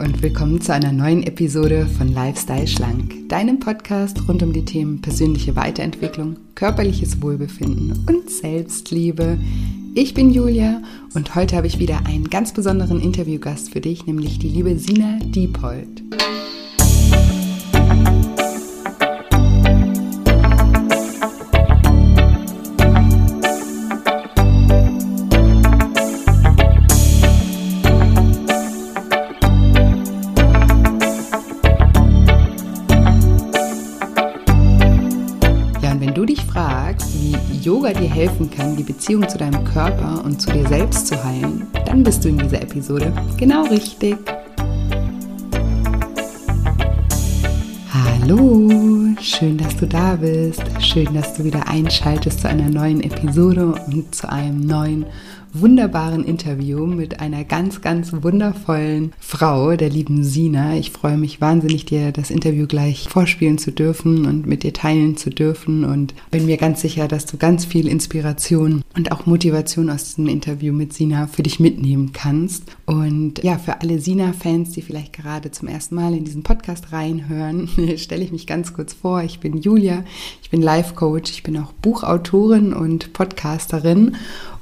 [0.00, 5.00] Und willkommen zu einer neuen Episode von Lifestyle Schlank, deinem Podcast rund um die Themen
[5.00, 9.38] persönliche Weiterentwicklung, körperliches Wohlbefinden und Selbstliebe.
[9.94, 10.82] Ich bin Julia
[11.14, 15.18] und heute habe ich wieder einen ganz besonderen Interviewgast für dich, nämlich die liebe Sina
[15.22, 16.02] Diepold.
[38.14, 42.24] Helfen kann, die Beziehung zu deinem Körper und zu dir selbst zu heilen, dann bist
[42.24, 44.16] du in dieser Episode genau richtig.
[47.92, 48.70] Hallo,
[49.20, 50.62] schön, dass du da bist.
[50.80, 55.06] Schön, dass du wieder einschaltest zu einer neuen Episode und zu einem neuen
[55.54, 60.76] wunderbaren Interview mit einer ganz, ganz wundervollen Frau, der lieben Sina.
[60.76, 65.16] Ich freue mich wahnsinnig, dir das Interview gleich vorspielen zu dürfen und mit dir teilen
[65.16, 69.90] zu dürfen und bin mir ganz sicher, dass du ganz viel Inspiration und auch Motivation
[69.90, 72.64] aus diesem Interview mit Sina für dich mitnehmen kannst.
[72.84, 77.68] Und ja, für alle Sina-Fans, die vielleicht gerade zum ersten Mal in diesen Podcast reinhören,
[77.96, 79.22] stelle ich mich ganz kurz vor.
[79.22, 80.04] Ich bin Julia,
[80.42, 84.16] ich bin Life-Coach, ich bin auch Buchautorin und Podcasterin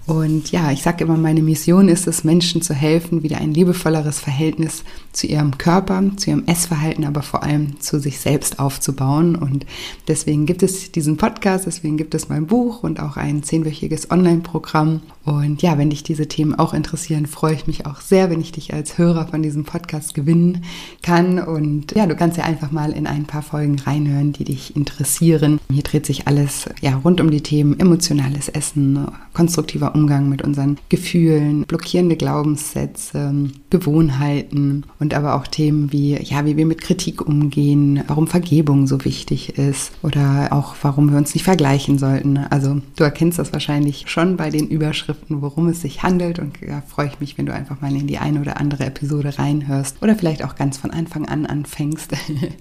[0.05, 4.19] und ja, ich sage immer, meine Mission ist es, Menschen zu helfen, wieder ein liebevolleres
[4.19, 9.37] Verhältnis zu ihrem Körper, zu ihrem Essverhalten, aber vor allem zu sich selbst aufzubauen.
[9.37, 9.65] Und
[10.09, 15.03] deswegen gibt es diesen Podcast, deswegen gibt es mein Buch und auch ein zehnwöchiges Online-Programm.
[15.25, 18.51] Und ja, wenn dich diese Themen auch interessieren, freue ich mich auch sehr, wenn ich
[18.51, 20.65] dich als Hörer von diesem Podcast gewinnen
[21.03, 21.39] kann.
[21.39, 25.61] Und ja, du kannst ja einfach mal in ein paar Folgen reinhören, die dich interessieren.
[25.71, 30.79] Hier dreht sich alles ja rund um die Themen emotionales Essen, konstruktiver Umgang mit unseren
[30.89, 38.03] Gefühlen, blockierende Glaubenssätze, Gewohnheiten und aber auch Themen wie ja, wie wir mit Kritik umgehen,
[38.07, 42.39] warum Vergebung so wichtig ist oder auch warum wir uns nicht vergleichen sollten.
[42.39, 46.39] Also, du erkennst das wahrscheinlich schon bei den Überschriften worum es sich handelt.
[46.39, 49.39] Und ja, freue ich mich, wenn du einfach mal in die eine oder andere Episode
[49.39, 52.13] reinhörst oder vielleicht auch ganz von Anfang an anfängst.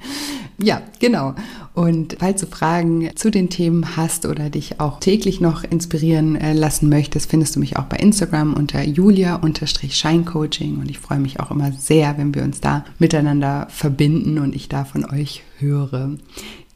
[0.57, 1.35] ja, genau.
[1.73, 6.53] Und falls du Fragen zu den Themen hast oder dich auch täglich noch inspirieren äh,
[6.53, 10.77] lassen möchtest, findest du mich auch bei Instagram unter julia-scheincoaching.
[10.79, 14.69] Und ich freue mich auch immer sehr, wenn wir uns da miteinander verbinden und ich
[14.69, 16.11] da von euch höre.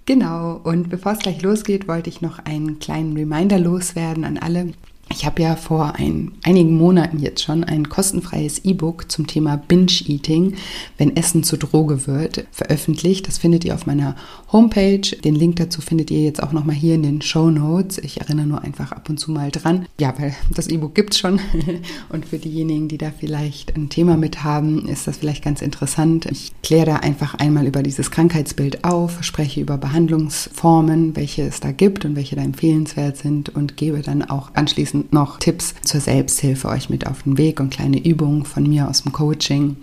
[0.05, 4.73] Genau, und bevor es gleich losgeht, wollte ich noch einen kleinen Reminder loswerden an alle,
[5.09, 10.55] ich habe ja vor ein, einigen Monaten jetzt schon ein kostenfreies E-Book zum Thema Binge-Eating,
[10.97, 13.27] wenn Essen zur Droge wird, veröffentlicht.
[13.27, 14.15] Das findet ihr auf meiner
[14.51, 15.01] Homepage.
[15.23, 17.99] Den Link dazu findet ihr jetzt auch nochmal hier in den Show Notes.
[17.99, 19.85] Ich erinnere nur einfach ab und zu mal dran.
[19.99, 21.39] Ja, weil das E-Book gibt es schon.
[22.09, 26.25] Und für diejenigen, die da vielleicht ein Thema mit haben, ist das vielleicht ganz interessant.
[26.25, 31.71] Ich kläre da einfach einmal über dieses Krankheitsbild auf, spreche über Behandlungsformen, welche es da
[31.71, 35.99] gibt und welche da empfehlenswert sind und gebe dann auch anschließend abschließend noch Tipps zur
[35.99, 39.77] Selbsthilfe euch mit auf den Weg und kleine Übungen von mir aus dem Coaching.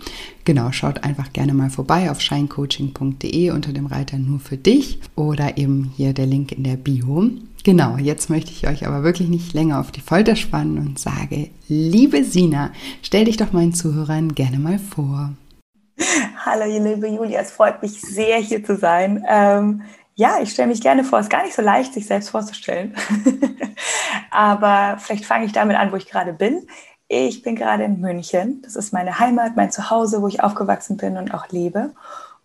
[0.45, 5.57] Genau, schaut einfach gerne mal vorbei auf shinecoaching.de unter dem Reiter nur für dich oder
[5.57, 7.29] eben hier der Link in der Bio.
[7.63, 11.49] Genau, jetzt möchte ich euch aber wirklich nicht länger auf die Folter spannen und sage,
[11.69, 15.31] liebe Sina, stell dich doch meinen Zuhörern gerne mal vor.
[16.45, 19.23] Hallo, liebe Julia, es freut mich sehr, hier zu sein.
[19.29, 19.81] Ähm,
[20.15, 21.19] ja, ich stelle mich gerne vor.
[21.19, 22.95] Es ist gar nicht so leicht, sich selbst vorzustellen.
[24.31, 26.67] Aber vielleicht fange ich damit an, wo ich gerade bin.
[27.07, 28.61] Ich bin gerade in München.
[28.63, 31.91] Das ist meine Heimat, mein Zuhause, wo ich aufgewachsen bin und auch lebe.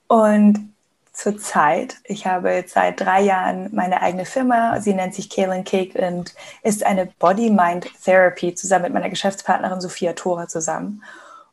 [0.06, 0.73] Und
[1.12, 4.81] zurzeit, ich habe seit drei Jahren meine eigene Firma.
[4.81, 10.49] Sie nennt sich Kalen Cake und ist eine Body-Mind-Therapy zusammen mit meiner Geschäftspartnerin Sophia Thora
[10.49, 11.03] zusammen.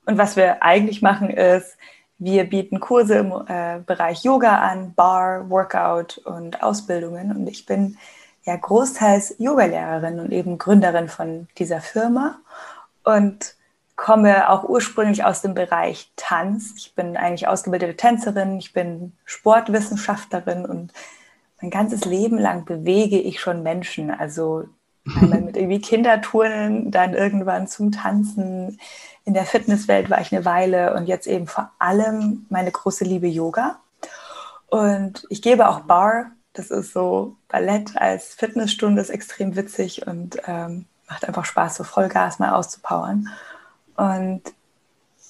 [0.06, 1.78] Und was wir eigentlich machen ist,
[2.18, 7.35] wir bieten Kurse im äh, Bereich Yoga an, Bar, Workout und Ausbildungen.
[7.35, 7.97] Und ich bin
[8.44, 12.40] ja großteils Yogalehrerin und eben Gründerin von dieser Firma
[13.03, 13.56] und
[13.96, 16.73] komme auch ursprünglich aus dem Bereich Tanz.
[16.78, 20.94] Ich bin eigentlich ausgebildete Tänzerin, ich bin Sportwissenschaftlerin und
[21.61, 24.11] mein ganzes Leben lang bewege ich schon Menschen.
[24.11, 24.66] Also
[25.05, 28.79] einmal mit irgendwie Kinderturnen, dann irgendwann zum Tanzen,
[29.25, 33.28] in der Fitnesswelt war ich eine Weile und jetzt eben vor allem meine große Liebe
[33.28, 33.79] Yoga.
[34.67, 36.31] Und ich gebe auch Bar.
[36.53, 41.84] Das ist so Ballett als Fitnessstunde, ist extrem witzig und ähm, macht einfach Spaß, so
[41.84, 43.29] Vollgas mal auszupowern.
[43.97, 44.41] Und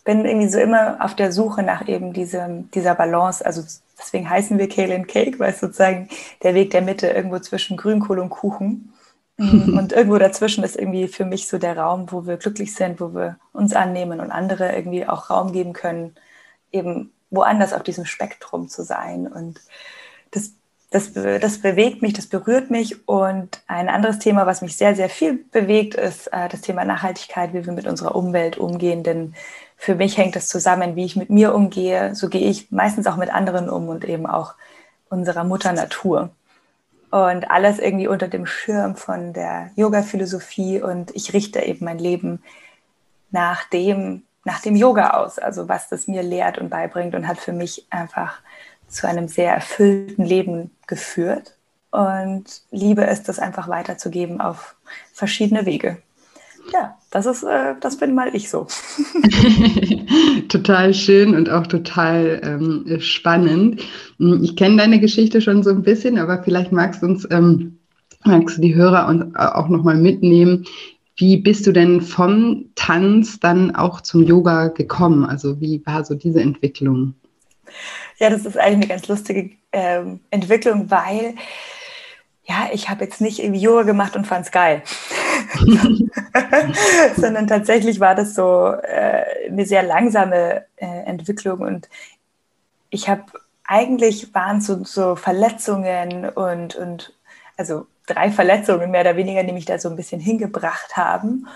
[0.03, 3.45] bin irgendwie so immer auf der Suche nach eben diesem, dieser Balance.
[3.45, 3.63] Also
[3.97, 6.09] deswegen heißen wir Kale and Cake, weil es sozusagen
[6.43, 8.93] der Weg der Mitte irgendwo zwischen Grünkohl und Kuchen.
[9.37, 9.77] Mhm.
[9.77, 13.13] Und irgendwo dazwischen ist irgendwie für mich so der Raum, wo wir glücklich sind, wo
[13.13, 16.15] wir uns annehmen und andere irgendwie auch Raum geben können,
[16.71, 19.27] eben woanders auf diesem Spektrum zu sein.
[19.27, 19.59] Und
[20.31, 20.51] das,
[20.89, 23.07] das, das bewegt mich, das berührt mich.
[23.09, 27.53] Und ein anderes Thema, was mich sehr, sehr viel bewegt, ist äh, das Thema Nachhaltigkeit,
[27.53, 29.03] wie wir mit unserer Umwelt umgehen.
[29.03, 29.35] Denn
[29.75, 32.15] für mich hängt das zusammen, wie ich mit mir umgehe.
[32.15, 34.53] So gehe ich meistens auch mit anderen um und eben auch
[35.09, 36.29] unserer Mutter Natur.
[37.15, 40.81] Und alles irgendwie unter dem Schirm von der Yoga-Philosophie.
[40.81, 42.43] Und ich richte eben mein Leben
[43.31, 47.37] nach dem, nach dem Yoga aus, also was das mir lehrt und beibringt und hat
[47.37, 48.41] für mich einfach
[48.89, 51.55] zu einem sehr erfüllten Leben geführt
[51.89, 54.75] und liebe es, das einfach weiterzugeben auf
[55.13, 56.01] verschiedene Wege.
[56.73, 58.67] Ja, das ist, äh, das bin mal ich so.
[60.49, 63.81] total schön und auch total ähm, spannend.
[64.17, 67.79] Ich kenne deine Geschichte schon so ein bisschen, aber vielleicht magst du uns, ähm,
[68.23, 70.65] magst du die Hörer und auch nochmal mitnehmen,
[71.17, 75.23] wie bist du denn vom Tanz dann auch zum Yoga gekommen?
[75.23, 77.13] Also wie war so diese Entwicklung?
[78.17, 81.35] Ja, das ist eigentlich eine ganz lustige ähm, Entwicklung, weil
[82.45, 84.83] ja, ich habe jetzt nicht irgendwie Yoga gemacht und fand es geil.
[87.17, 91.89] Sondern tatsächlich war das so äh, eine sehr langsame äh, Entwicklung und
[92.89, 93.23] ich habe
[93.65, 97.13] eigentlich waren so, so Verletzungen und, und
[97.57, 101.47] also drei Verletzungen mehr oder weniger, die mich da so ein bisschen hingebracht haben.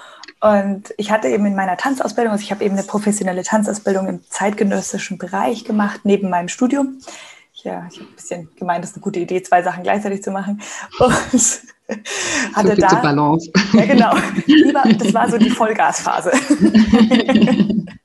[0.41, 4.23] Und ich hatte eben in meiner Tanzausbildung, also ich habe eben eine professionelle Tanzausbildung im
[4.29, 6.99] zeitgenössischen Bereich gemacht, neben meinem Studium.
[7.63, 10.31] Ja, ich habe ein bisschen gemeint, das ist eine gute Idee, zwei Sachen gleichzeitig zu
[10.31, 10.61] machen.
[10.99, 11.13] Und
[12.55, 12.95] hatte so da.
[12.95, 13.51] Balance.
[13.73, 14.13] Ja, genau.
[14.97, 16.31] Das war so die Vollgasphase.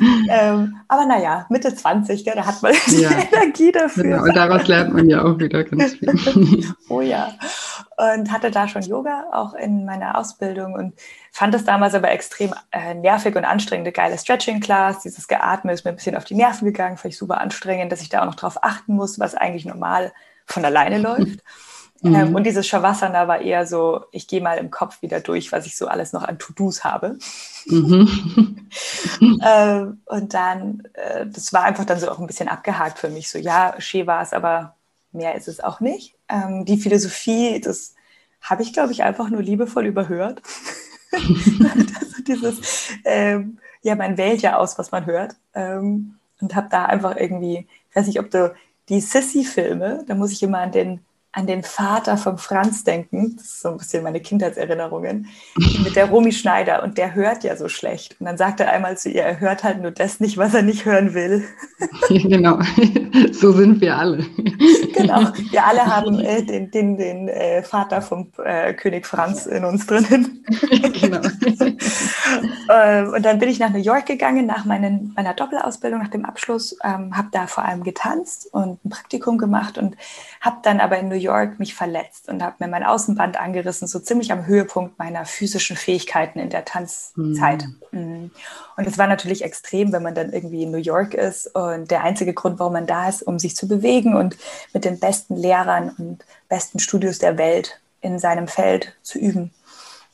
[0.30, 3.10] ähm, aber naja, Mitte 20, gell, da hat man ja.
[3.10, 4.02] die Energie dafür.
[4.02, 6.74] Genau, und daraus lernt man ja auch wieder ganz viel.
[6.88, 7.32] oh ja.
[7.96, 10.94] Und hatte da schon Yoga auch in meiner Ausbildung und
[11.32, 13.92] fand es damals aber extrem äh, nervig und anstrengend.
[13.92, 17.40] Geile Stretching-Class, dieses Geatme ist mir ein bisschen auf die Nerven gegangen, fand ich super
[17.40, 20.12] anstrengend, dass ich da auch noch drauf achten muss, was eigentlich normal
[20.46, 21.40] von alleine läuft.
[22.02, 22.16] Ähm, mhm.
[22.16, 25.66] Ähm, und dieses Shavasana war eher so, ich gehe mal im Kopf wieder durch, was
[25.66, 27.18] ich so alles noch an To-Dos habe.
[27.66, 28.68] Mhm.
[29.44, 33.30] ähm, und dann, äh, das war einfach dann so auch ein bisschen abgehakt für mich.
[33.30, 34.76] So, ja, Shea war es, aber
[35.12, 36.14] mehr ist es auch nicht.
[36.28, 37.94] Ähm, die Philosophie, das
[38.40, 40.42] habe ich, glaube ich, einfach nur liebevoll überhört.
[41.12, 45.34] also dieses, ähm, ja, man wählt ja aus, was man hört.
[45.54, 48.54] Ähm, und habe da einfach irgendwie, ich weiß nicht, ob du
[48.88, 51.00] die Sissy-Filme, da muss ich immer an den
[51.32, 53.36] an den Vater von Franz denken.
[53.36, 55.28] Das ist so ein bisschen meine Kindheitserinnerungen.
[55.84, 56.82] Mit der Romy Schneider.
[56.82, 58.16] Und der hört ja so schlecht.
[58.18, 60.62] Und dann sagt er einmal zu ihr, er hört halt nur das nicht, was er
[60.62, 61.44] nicht hören will.
[62.08, 62.58] genau.
[63.32, 64.26] So sind wir alle.
[64.98, 65.32] Genau.
[65.52, 69.86] Wir alle haben äh, den, den, den äh, Vater vom äh, König Franz in uns
[69.86, 70.44] drinnen.
[71.00, 71.20] genau.
[72.70, 76.24] Ähm, und dann bin ich nach New York gegangen, nach meinen, meiner Doppelausbildung, nach dem
[76.24, 76.76] Abschluss.
[76.82, 79.96] Ähm, habe da vor allem getanzt und ein Praktikum gemacht und
[80.40, 83.98] habe dann aber in New York mich verletzt und habe mir mein Außenband angerissen, so
[83.98, 87.66] ziemlich am Höhepunkt meiner physischen Fähigkeiten in der Tanzzeit.
[87.92, 88.30] Mhm.
[88.76, 92.04] Und es war natürlich extrem, wenn man dann irgendwie in New York ist und der
[92.04, 94.36] einzige Grund, warum man da ist, um sich zu bewegen und
[94.72, 99.52] mit den besten Lehrern und besten Studios der Welt in seinem Feld zu üben.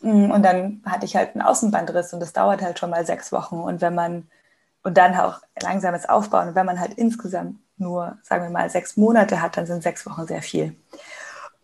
[0.01, 0.31] Mhm.
[0.31, 3.57] Und dann hatte ich halt einen Außenbandriss und das dauert halt schon mal sechs Wochen.
[3.57, 4.29] Und wenn man,
[4.83, 8.97] und dann auch langsames Aufbauen, und wenn man halt insgesamt nur, sagen wir mal, sechs
[8.97, 10.77] Monate hat, dann sind sechs Wochen sehr viel.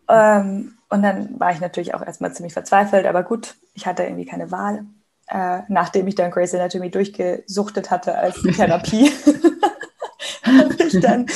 [0.08, 4.26] Ähm, und dann war ich natürlich auch erstmal ziemlich verzweifelt, aber gut, ich hatte irgendwie
[4.26, 4.84] keine Wahl.
[5.28, 9.12] Äh, nachdem ich dann Grey's Anatomy durchgesuchtet hatte als Therapie,
[10.42, 11.26] habe ich dann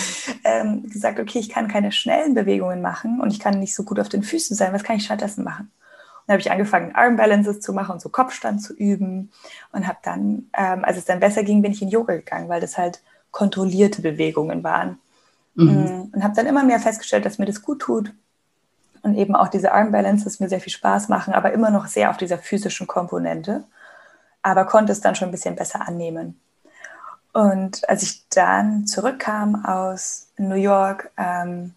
[0.42, 4.00] ähm, gesagt, okay, ich kann keine schnellen Bewegungen machen und ich kann nicht so gut
[4.00, 4.72] auf den Füßen sein.
[4.72, 5.70] Was kann ich stattdessen machen?
[5.70, 9.30] Und dann habe ich angefangen, Arm Balances zu machen und so Kopfstand zu üben
[9.70, 12.60] und habe dann, ähm, als es dann besser ging, bin ich in Yoga gegangen, weil
[12.60, 13.02] das halt
[13.34, 14.98] kontrollierte Bewegungen waren.
[15.56, 15.66] Mhm.
[15.66, 18.12] Mm, und habe dann immer mehr festgestellt, dass mir das gut tut.
[19.02, 22.10] Und eben auch diese Arm Balances mir sehr viel Spaß machen, aber immer noch sehr
[22.10, 23.64] auf dieser physischen Komponente.
[24.40, 26.40] Aber konnte es dann schon ein bisschen besser annehmen.
[27.32, 31.74] Und als ich dann zurückkam aus New York, ähm,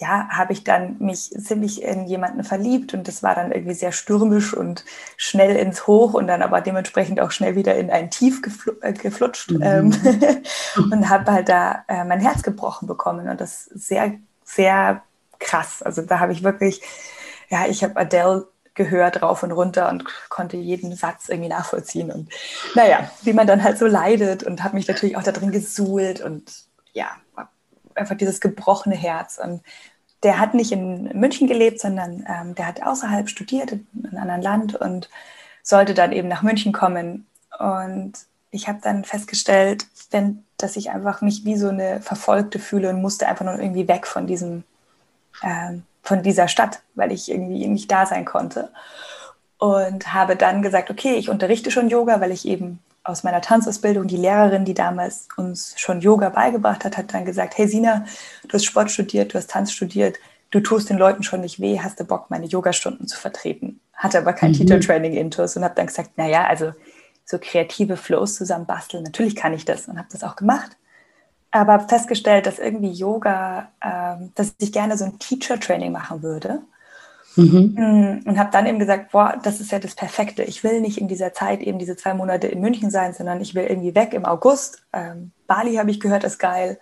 [0.00, 3.90] ja, habe ich dann mich ziemlich in jemanden verliebt und das war dann irgendwie sehr
[3.90, 4.84] stürmisch und
[5.16, 8.92] schnell ins Hoch und dann aber dementsprechend auch schnell wieder in ein Tief gefl äh,
[8.92, 9.62] geflutscht mhm.
[9.62, 10.42] ähm,
[10.92, 14.12] und habe halt da äh, mein Herz gebrochen bekommen und das sehr,
[14.44, 15.02] sehr
[15.40, 15.82] krass.
[15.82, 16.80] Also da habe ich wirklich,
[17.48, 22.30] ja, ich habe Adele gehört rauf und runter und konnte jeden Satz irgendwie nachvollziehen und
[22.76, 26.20] naja, wie man dann halt so leidet und habe mich natürlich auch da drin gesuhlt
[26.20, 27.08] und ja,
[27.98, 29.38] einfach dieses gebrochene Herz.
[29.42, 29.62] Und
[30.22, 34.42] der hat nicht in München gelebt, sondern ähm, der hat außerhalb studiert, in einem anderen
[34.42, 35.08] Land und
[35.62, 37.26] sollte dann eben nach München kommen.
[37.58, 38.14] Und
[38.50, 43.02] ich habe dann festgestellt, wenn, dass ich einfach mich wie so eine Verfolgte fühle und
[43.02, 44.64] musste einfach nur irgendwie weg von diesem,
[45.42, 48.70] äh, von dieser Stadt, weil ich irgendwie nicht da sein konnte.
[49.58, 52.78] Und habe dann gesagt, okay, ich unterrichte schon Yoga, weil ich eben
[53.08, 57.56] aus meiner Tanzausbildung, die Lehrerin, die damals uns schon Yoga beigebracht hat, hat dann gesagt,
[57.56, 58.04] hey Sina,
[58.46, 60.16] du hast Sport studiert, du hast Tanz studiert,
[60.50, 63.80] du tust den Leuten schon nicht weh, hast du Bock, meine Yogastunden zu vertreten?
[63.94, 64.56] Hatte aber kein mhm.
[64.56, 66.72] Teacher-Training-Intus und habe dann gesagt, naja, also
[67.24, 70.76] so kreative Flows zusammen basteln, natürlich kann ich das und habe das auch gemacht.
[71.50, 76.60] Aber habe festgestellt, dass irgendwie Yoga, ähm, dass ich gerne so ein Teacher-Training machen würde
[77.38, 77.74] Mhm.
[77.76, 80.42] Mm, und habe dann eben gesagt, boah, das ist ja das Perfekte.
[80.42, 83.54] Ich will nicht in dieser Zeit eben diese zwei Monate in München sein, sondern ich
[83.54, 84.82] will irgendwie weg im August.
[84.92, 86.80] Ähm, Bali habe ich gehört, ist geil.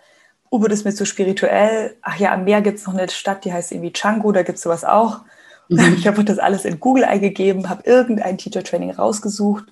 [0.49, 1.95] Ubud ist mir zu spirituell.
[2.01, 4.57] Ach ja, am Meer gibt es noch eine Stadt, die heißt irgendwie Canggu, da gibt
[4.57, 5.19] es sowas auch.
[5.69, 5.93] Mhm.
[5.97, 9.65] Ich habe das alles in Google eingegeben, habe irgendein Teacher-Training rausgesucht,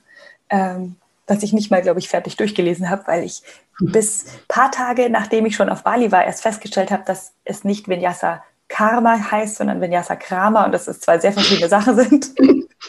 [0.51, 3.41] ähm, was ich nicht mal, glaube ich, fertig durchgelesen habe, weil ich
[3.79, 3.91] mhm.
[3.91, 7.87] bis paar Tage, nachdem ich schon auf Bali war, erst festgestellt habe, dass es nicht
[7.87, 8.43] Vinyasa
[8.75, 12.31] Karma heißt, sondern Vinyasa Krama und dass es zwei sehr verschiedene Sachen sind.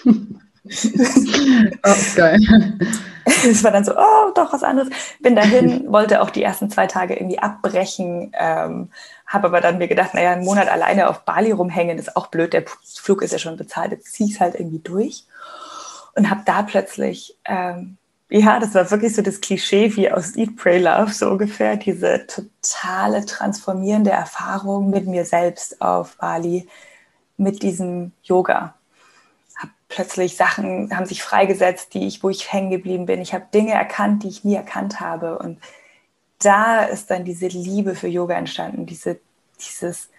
[1.85, 2.40] oh, geil.
[3.25, 4.90] Es war dann so, oh, doch was anderes.
[5.21, 8.90] Bin dahin, wollte auch die ersten zwei Tage irgendwie abbrechen, ähm,
[9.28, 12.52] habe aber dann mir gedacht, naja, einen Monat alleine auf Bali rumhängen ist auch blöd,
[12.52, 15.25] der Flug ist ja schon bezahlt, jetzt ziehe ich es halt irgendwie durch.
[16.16, 17.97] Und habe da plötzlich ähm,
[18.28, 22.26] ja, das war wirklich so das Klischee wie aus Eat, Pray, Love, so ungefähr, diese
[22.26, 26.68] totale transformierende Erfahrung mit mir selbst auf Bali,
[27.37, 28.75] mit diesem Yoga.
[29.56, 33.21] Hab plötzlich Sachen haben sich freigesetzt, die ich, wo ich hängen geblieben bin.
[33.21, 35.38] Ich habe Dinge erkannt, die ich nie erkannt habe.
[35.38, 35.61] Und
[36.40, 39.21] da ist dann diese Liebe für Yoga entstanden, diese,
[39.61, 40.11] dieses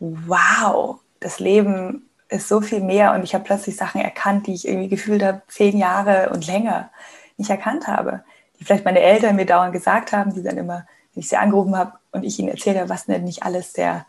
[0.00, 4.68] Wow, das Leben ist so viel mehr und ich habe plötzlich Sachen erkannt, die ich
[4.68, 6.90] irgendwie gefühlt habe, zehn Jahre und länger
[7.36, 8.22] nicht erkannt habe,
[8.58, 11.76] die vielleicht meine Eltern mir dauernd gesagt haben, die dann immer, wenn ich sie angerufen
[11.76, 14.06] habe und ich ihnen erzählt habe, was denn nicht alles der,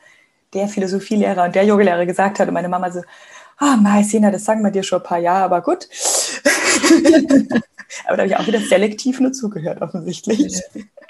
[0.54, 3.02] der Philosophielehrer und der Yogalehrer gesagt hat und meine Mama so,
[3.58, 5.88] ah, oh, Maisina, das sagen wir dir schon ein paar Jahre, aber gut.
[8.08, 10.62] aber da habe ich auch wieder selektiv nur zugehört, offensichtlich.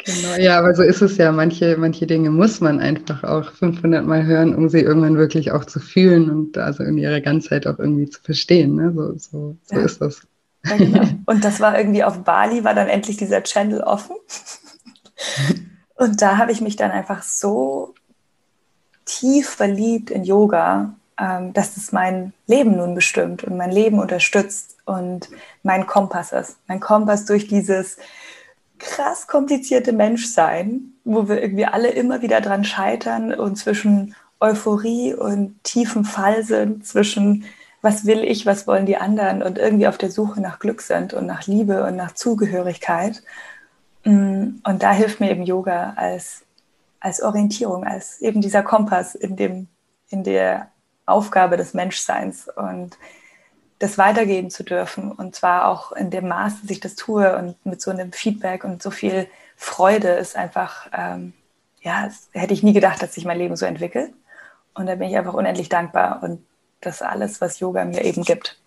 [0.05, 1.31] Genau, ja, aber so ist es ja.
[1.31, 5.65] Manche, manche Dinge muss man einfach auch 500 Mal hören, um sie irgendwann wirklich auch
[5.65, 8.75] zu fühlen und also in ihrer Ganzheit auch irgendwie zu verstehen.
[8.75, 8.93] Ne?
[8.95, 9.81] So, so, so ja.
[9.81, 10.21] ist das.
[10.65, 11.03] Genau.
[11.25, 14.15] Und das war irgendwie auf Bali, war dann endlich dieser Channel offen.
[15.95, 17.93] Und da habe ich mich dann einfach so
[19.05, 24.75] tief verliebt in Yoga, ähm, dass es mein Leben nun bestimmt und mein Leben unterstützt
[24.85, 25.29] und
[25.63, 26.57] mein Kompass ist.
[26.67, 27.97] Mein Kompass durch dieses
[28.79, 35.63] krass komplizierte Menschsein, wo wir irgendwie alle immer wieder dran scheitern und zwischen Euphorie und
[35.63, 37.45] tiefem Fall sind, zwischen
[37.85, 41.13] was will ich, was wollen die anderen und irgendwie auf der Suche nach Glück sind
[41.13, 43.21] und nach Liebe und nach Zugehörigkeit.
[44.03, 46.41] Mm, und da hilft mir eben Yoga als,
[46.99, 49.67] als Orientierung, als eben dieser Kompass in, dem,
[50.09, 50.71] in der
[51.05, 52.97] Aufgabe des Menschseins und
[53.77, 55.11] das weitergeben zu dürfen.
[55.11, 58.63] Und zwar auch in dem Maß, dass ich das tue und mit so einem Feedback
[58.63, 59.27] und so viel
[59.57, 61.33] Freude ist einfach, ähm,
[61.81, 64.11] ja, hätte ich nie gedacht, dass sich mein Leben so entwickelt.
[64.73, 66.43] Und da bin ich einfach unendlich dankbar und
[66.85, 68.57] das alles, was Yoga mir eben gibt.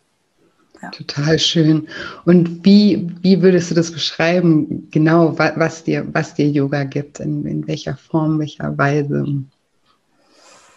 [0.82, 0.90] Ja.
[0.90, 1.88] Total schön.
[2.24, 7.44] Und wie, wie würdest du das beschreiben, genau, was, dir, was dir Yoga gibt, in,
[7.46, 9.24] in welcher Form, welcher Weise?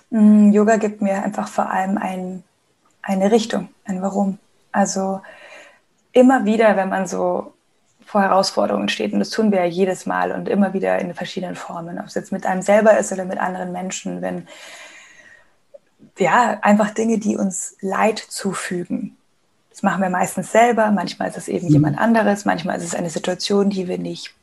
[0.10, 2.44] Mm, Yoga gibt mir einfach vor allem ein,
[3.04, 4.40] eine Richtung, ein Warum.
[4.72, 5.22] Also
[6.14, 7.54] immer wieder, wenn man so
[8.06, 11.56] vor Herausforderungen steht, und das tun wir ja jedes Mal und immer wieder in verschiedenen
[11.56, 14.48] Formen, ob es jetzt mit einem selber ist oder mit anderen Menschen, wenn
[16.22, 19.18] ja, einfach Dinge, die uns Leid zufügen.
[19.72, 21.74] Das machen wir meistens selber, manchmal ist es eben mhm.
[21.74, 24.34] jemand anderes, manchmal ist es eine Situation, die wir nicht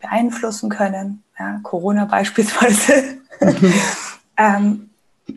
[0.00, 1.22] beeinflussen können.
[1.38, 3.18] Ja, Corona beispielsweise.
[3.40, 3.74] Mhm.
[4.36, 4.90] ähm,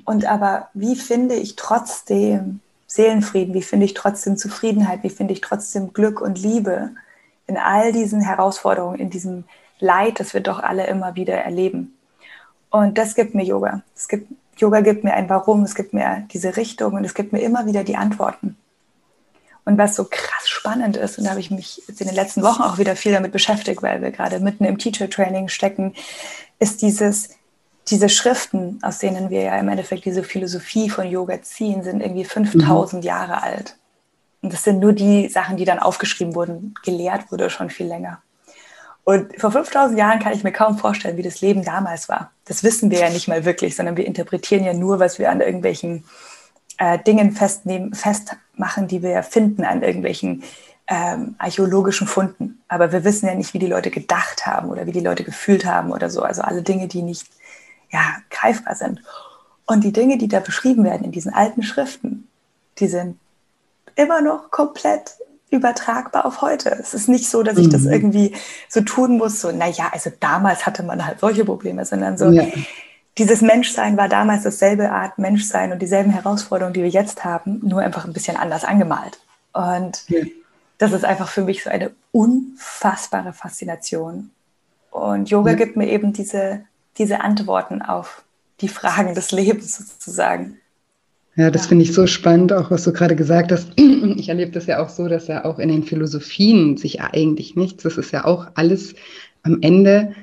[0.06, 3.54] und aber wie finde ich trotzdem Seelenfrieden?
[3.54, 5.04] Wie finde ich trotzdem Zufriedenheit?
[5.04, 6.92] Wie finde ich trotzdem Glück und Liebe
[7.48, 9.46] in all diesen Herausforderungen, in diesem
[9.80, 11.98] Leid, das wir doch alle immer wieder erleben?
[12.70, 13.82] Und das gibt mir Yoga.
[13.96, 17.33] Es gibt Yoga gibt mir ein Warum, es gibt mir diese Richtung und es gibt
[17.33, 18.57] mir immer wieder die Antworten.
[19.65, 22.41] Und was so krass spannend ist, und da habe ich mich jetzt in den letzten
[22.41, 25.93] Wochen auch wieder viel damit beschäftigt, weil wir gerade mitten im Teacher-Training stecken,
[26.57, 27.31] ist dieses,
[27.89, 32.23] diese Schriften, aus denen wir ja im Endeffekt diese Philosophie von Yoga ziehen, sind irgendwie
[32.23, 33.07] 5000 mhm.
[33.07, 33.75] Jahre alt.
[34.41, 36.73] Und das sind nur die Sachen, die dann aufgeschrieben wurden.
[36.83, 38.21] Gelehrt wurde schon viel länger.
[39.07, 42.31] Und vor 5000 Jahren kann ich mir kaum vorstellen, wie das Leben damals war.
[42.43, 45.39] Das wissen wir ja nicht mal wirklich, sondern wir interpretieren ja nur, was wir an
[45.39, 46.03] irgendwelchen
[46.77, 50.43] äh, Dingen festnehmen, festmachen, die wir finden an irgendwelchen
[50.87, 52.61] ähm, archäologischen Funden.
[52.67, 55.65] Aber wir wissen ja nicht, wie die Leute gedacht haben oder wie die Leute gefühlt
[55.65, 56.21] haben oder so.
[56.21, 57.27] Also alle Dinge, die nicht
[57.89, 59.01] ja, greifbar sind.
[59.65, 62.27] Und die Dinge, die da beschrieben werden in diesen alten Schriften,
[62.79, 63.17] die sind
[63.95, 65.15] immer noch komplett
[65.50, 66.70] übertragbar auf heute.
[66.72, 67.72] Es ist nicht so, dass ich mhm.
[67.72, 68.34] das irgendwie
[68.68, 72.46] so tun muss, so, naja, also damals hatte man halt solche Probleme, sondern so, ja.
[73.18, 77.82] dieses Menschsein war damals dasselbe Art Menschsein und dieselben Herausforderungen, die wir jetzt haben, nur
[77.82, 79.20] einfach ein bisschen anders angemalt.
[79.54, 80.24] Und ja.
[80.77, 84.32] das ist einfach für mich so eine unfassbare Faszination.
[84.92, 85.58] Und Yoga ja.
[85.58, 86.62] gibt mir eben diese,
[86.98, 88.24] diese Antworten auf
[88.62, 90.60] die Fragen des Lebens sozusagen.
[91.38, 93.72] Ja, das finde ich so spannend, auch was du gerade gesagt hast.
[94.17, 97.84] Ich erlebe das ja auch so, dass ja auch in den Philosophien sich eigentlich nichts,
[97.84, 98.96] das ist ja auch alles
[99.44, 100.13] am Ende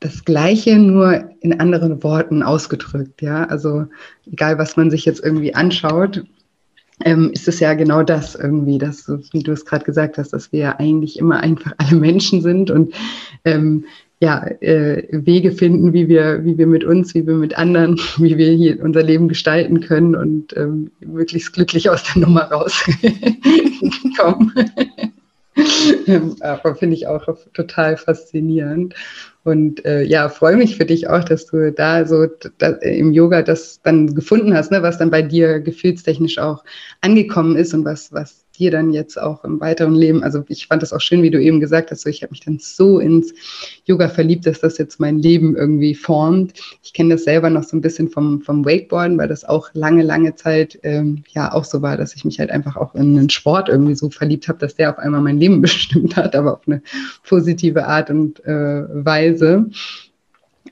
[0.00, 3.22] das Gleiche, nur in anderen Worten ausgedrückt.
[3.22, 3.86] Ja, also
[4.30, 6.24] egal, was man sich jetzt irgendwie anschaut,
[7.04, 10.52] ähm, ist es ja genau das irgendwie, dass, wie du es gerade gesagt hast, dass
[10.52, 12.94] wir ja eigentlich immer einfach alle Menschen sind und
[13.44, 13.84] ähm,
[14.20, 18.36] ja, äh, Wege finden, wie wir, wie wir mit uns, wie wir mit anderen, wie
[18.36, 24.52] wir hier unser Leben gestalten können und ähm, möglichst glücklich aus der Nummer rauskommen.
[26.06, 28.94] Ähm, aber finde ich auch total faszinierend.
[29.44, 32.26] Und äh, ja, freue mich für dich auch, dass du da so
[32.58, 36.64] da, im Yoga das dann gefunden hast, ne, was dann bei dir gefühlstechnisch auch
[37.00, 40.82] angekommen ist und was, was dir dann jetzt auch im weiteren Leben, also ich fand
[40.82, 43.32] das auch schön, wie du eben gesagt hast, so ich habe mich dann so ins
[43.84, 46.54] Yoga verliebt, dass das jetzt mein Leben irgendwie formt.
[46.82, 50.02] Ich kenne das selber noch so ein bisschen vom, vom Wakeboarden, weil das auch lange,
[50.02, 53.30] lange Zeit ähm, ja auch so war, dass ich mich halt einfach auch in einen
[53.30, 56.66] Sport irgendwie so verliebt habe, dass der auf einmal mein Leben bestimmt hat, aber auf
[56.66, 56.82] eine
[57.26, 59.66] positive Art und äh, Weise.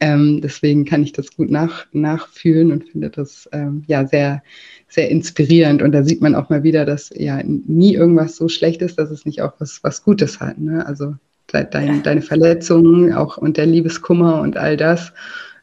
[0.01, 4.43] Ähm, deswegen kann ich das gut nach, nachfühlen und finde das ähm, ja sehr,
[4.89, 5.83] sehr inspirierend.
[5.83, 9.11] Und da sieht man auch mal wieder, dass ja nie irgendwas so schlecht ist, dass
[9.11, 10.59] es nicht auch was, was Gutes hat.
[10.59, 10.87] Ne?
[10.87, 11.15] Also
[11.47, 15.13] dein, deine Verletzungen auch und der Liebeskummer und all das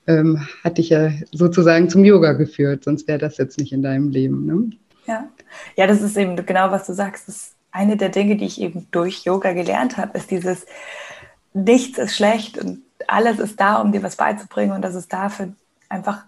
[0.07, 4.09] ähm, hat dich ja sozusagen zum Yoga geführt, sonst wäre das jetzt nicht in deinem
[4.09, 4.45] Leben.
[4.45, 4.69] Ne?
[5.07, 5.29] Ja.
[5.75, 7.27] ja, das ist eben genau, was du sagst.
[7.27, 10.65] Das ist eine der Dinge, die ich eben durch Yoga gelernt habe, ist dieses
[11.53, 15.53] Nichts ist schlecht und alles ist da, um dir was beizubringen und das ist dafür
[15.89, 16.25] einfach,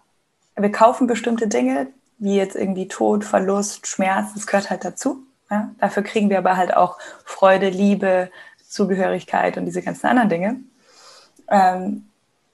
[0.55, 5.23] wir kaufen bestimmte Dinge, wie jetzt irgendwie Tod, Verlust, Schmerz, das gehört halt dazu.
[5.49, 5.71] Ja?
[5.79, 8.29] Dafür kriegen wir aber halt auch Freude, Liebe,
[8.67, 10.55] Zugehörigkeit und diese ganzen anderen Dinge.
[11.49, 12.05] Ähm,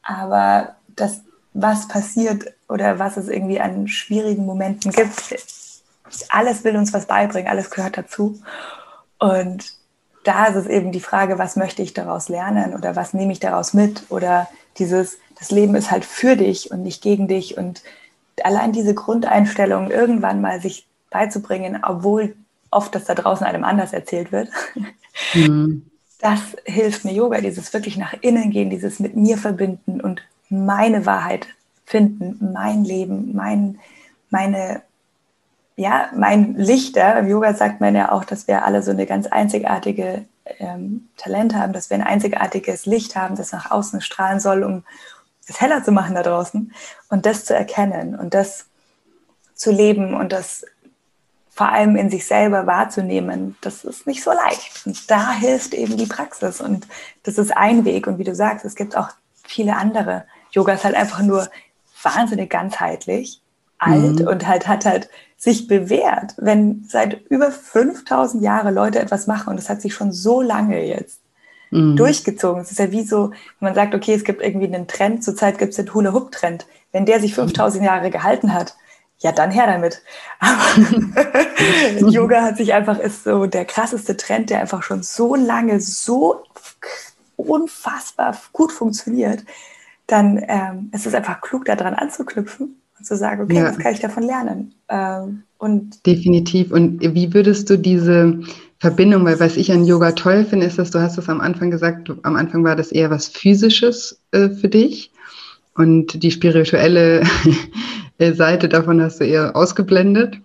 [0.03, 1.21] aber das,
[1.53, 5.35] was passiert oder was es irgendwie an schwierigen Momenten gibt,
[6.29, 8.41] alles will uns was beibringen, alles gehört dazu.
[9.19, 9.73] Und
[10.23, 13.39] da ist es eben die Frage, was möchte ich daraus lernen oder was nehme ich
[13.39, 14.03] daraus mit?
[14.09, 17.57] Oder dieses, das Leben ist halt für dich und nicht gegen dich.
[17.57, 17.81] Und
[18.43, 22.35] allein diese Grundeinstellung irgendwann mal sich beizubringen, obwohl
[22.69, 24.49] oft das da draußen einem anders erzählt wird,
[25.33, 25.85] mhm.
[26.19, 27.13] das hilft mir.
[27.13, 31.47] Yoga, dieses wirklich nach innen gehen, dieses mit mir verbinden und meine Wahrheit
[31.85, 33.79] finden, mein Leben, mein,
[34.29, 34.83] meine
[35.75, 39.27] ja, mein Lichter, im Yoga sagt man ja auch, dass wir alle so eine ganz
[39.27, 40.25] einzigartige
[40.59, 44.83] ähm, Talent haben, dass wir ein einzigartiges Licht haben, das nach außen strahlen soll, um
[45.47, 46.73] es heller zu machen da draußen.
[47.09, 48.65] Und das zu erkennen und das
[49.53, 50.65] zu leben und das
[51.53, 54.85] vor allem in sich selber wahrzunehmen, das ist nicht so leicht.
[54.85, 56.61] Und da hilft eben die Praxis.
[56.61, 56.87] Und
[57.23, 58.07] das ist ein Weg.
[58.07, 59.09] Und wie du sagst, es gibt auch
[59.43, 60.25] viele andere.
[60.51, 61.49] Yoga ist halt einfach nur
[62.01, 63.41] wahnsinnig ganzheitlich,
[63.77, 64.27] alt mhm.
[64.27, 65.09] und halt hat halt
[65.41, 70.11] sich bewährt, wenn seit über 5000 Jahren Leute etwas machen und das hat sich schon
[70.11, 71.19] so lange jetzt
[71.71, 71.95] mhm.
[71.95, 72.61] durchgezogen.
[72.61, 75.57] Es ist ja wie so, wenn man sagt, okay, es gibt irgendwie einen Trend, zurzeit
[75.57, 76.67] gibt es den Hula-Hoop-Trend.
[76.91, 78.75] Wenn der sich 5000 Jahre gehalten hat,
[79.17, 80.03] ja, dann her damit.
[80.37, 85.81] Aber Yoga hat sich einfach, ist so der krasseste Trend, der einfach schon so lange
[85.81, 86.43] so
[87.35, 89.43] unfassbar gut funktioniert.
[90.05, 93.65] Dann ähm, ist es einfach klug, daran anzuknüpfen und zu sagen, okay, ja.
[93.65, 94.75] was kann ich davon lernen?
[94.87, 96.71] Ähm, und Definitiv.
[96.71, 98.39] Und wie würdest du diese
[98.77, 101.71] Verbindung, weil was ich an Yoga toll finde, ist, dass du hast es am Anfang
[101.71, 105.11] gesagt, du, am Anfang war das eher was Physisches äh, für dich
[105.75, 107.23] und die spirituelle
[108.33, 110.37] Seite davon hast du eher ausgeblendet.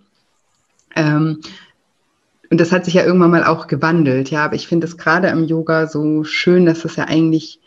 [0.95, 1.41] Ähm,
[2.51, 5.31] und das hat sich ja irgendwann mal auch gewandelt, ja, aber ich finde es gerade
[5.31, 7.61] am Yoga so schön, dass es ja eigentlich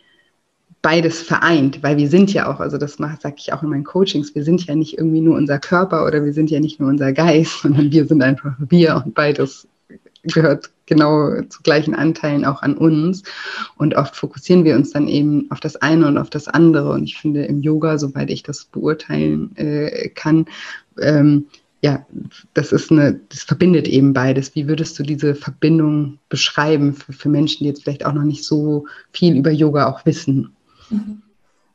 [0.82, 4.34] beides vereint, weil wir sind ja auch, also das sage ich auch in meinen Coachings,
[4.34, 7.12] wir sind ja nicht irgendwie nur unser Körper oder wir sind ja nicht nur unser
[7.12, 9.68] Geist, sondern wir sind einfach wir und beides
[10.24, 13.24] gehört genau zu gleichen Anteilen auch an uns.
[13.78, 16.92] Und oft fokussieren wir uns dann eben auf das eine und auf das andere.
[16.92, 20.46] Und ich finde im Yoga, soweit ich das beurteilen äh, kann,
[21.00, 21.46] ähm,
[21.82, 22.06] ja,
[22.54, 24.54] das ist eine, das verbindet eben beides.
[24.54, 28.44] Wie würdest du diese Verbindung beschreiben für, für Menschen, die jetzt vielleicht auch noch nicht
[28.44, 30.54] so viel über Yoga auch wissen?
[30.90, 31.22] Mhm.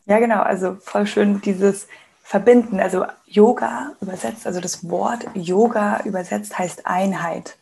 [0.07, 0.43] Ja, genau.
[0.43, 1.89] Also voll schön dieses
[2.23, 2.81] Verbinden.
[2.81, 7.57] Also Yoga übersetzt, also das Wort Yoga übersetzt heißt Einheit.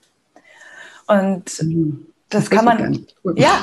[1.07, 2.07] Und mhm.
[2.33, 3.07] Das, das kann man.
[3.37, 3.61] Ja.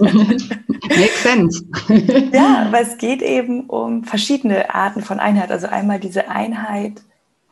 [0.00, 1.64] Makes sense.
[2.32, 5.52] ja, weil es geht eben um verschiedene Arten von Einheit.
[5.52, 7.00] Also einmal diese Einheit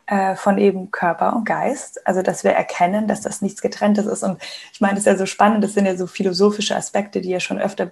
[0.07, 2.05] äh, von eben Körper und Geist.
[2.05, 4.23] Also dass wir erkennen, dass das nichts getrenntes ist.
[4.23, 4.41] Und
[4.73, 7.39] ich meine, das ist ja so spannend, das sind ja so philosophische Aspekte, die ja
[7.39, 7.85] schon öfter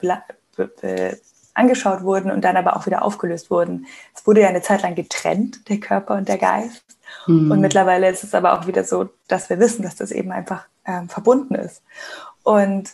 [1.58, 3.88] angeschaut wurden und dann aber auch wieder aufgelöst wurden.
[4.16, 6.84] Es wurde ja eine Zeit lang getrennt, der Körper und der Geist.
[7.26, 7.52] Mhm.
[7.52, 10.66] Und mittlerweile ist es aber auch wieder so, dass wir wissen, dass das eben einfach
[10.86, 11.82] ähm, verbunden ist.
[12.44, 12.90] Und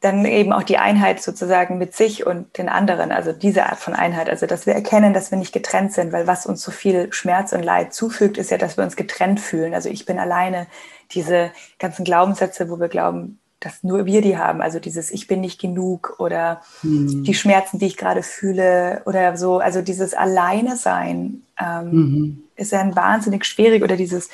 [0.00, 3.94] dann eben auch die Einheit sozusagen mit sich und den anderen, also diese Art von
[3.94, 7.12] Einheit, also dass wir erkennen, dass wir nicht getrennt sind, weil was uns so viel
[7.12, 9.74] Schmerz und Leid zufügt, ist ja, dass wir uns getrennt fühlen.
[9.74, 10.66] Also ich bin alleine,
[11.12, 15.40] diese ganzen Glaubenssätze, wo wir glauben, dass nur wir die haben, also dieses Ich bin
[15.40, 17.24] nicht genug oder mhm.
[17.24, 22.42] die Schmerzen, die ich gerade fühle oder so, also dieses Alleine sein ähm, mhm.
[22.54, 24.28] ist ja ein wahnsinnig schwierig oder dieses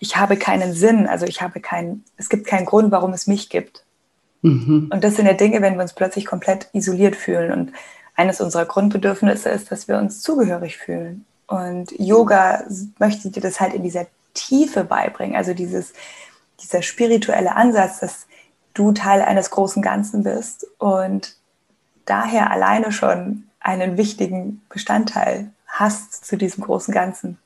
[0.00, 3.48] Ich habe keinen Sinn, also ich habe keinen, es gibt keinen Grund, warum es mich
[3.48, 3.84] gibt.
[4.42, 4.90] Mhm.
[4.92, 7.72] Und das sind ja Dinge, wenn wir uns plötzlich komplett isoliert fühlen und
[8.16, 11.24] eines unserer Grundbedürfnisse ist, dass wir uns zugehörig fühlen.
[11.46, 12.64] Und Yoga
[12.98, 15.92] möchte dir das halt in dieser Tiefe beibringen, also dieses,
[16.60, 18.26] dieser spirituelle Ansatz, dass
[18.74, 21.36] du Teil eines großen Ganzen bist und
[22.04, 27.38] daher alleine schon einen wichtigen Bestandteil hast zu diesem großen Ganzen.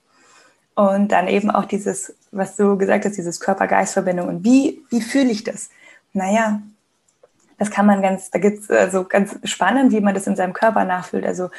[0.75, 4.29] Und dann eben auch dieses, was du gesagt hast, dieses Körper-Geist-Verbindung.
[4.29, 5.71] Und wie, wie fühle ich das?
[6.13, 6.61] Naja,
[7.59, 10.53] das kann man ganz, da gibt es also ganz spannend, wie man das in seinem
[10.53, 11.27] Körper nachfühlt.
[11.27, 11.51] Also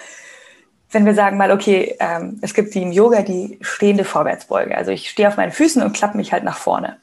[0.91, 4.77] wenn wir sagen mal, okay, ähm, es gibt die im Yoga die stehende Vorwärtsbeuge.
[4.77, 6.97] Also ich stehe auf meinen Füßen und klappe mich halt nach vorne.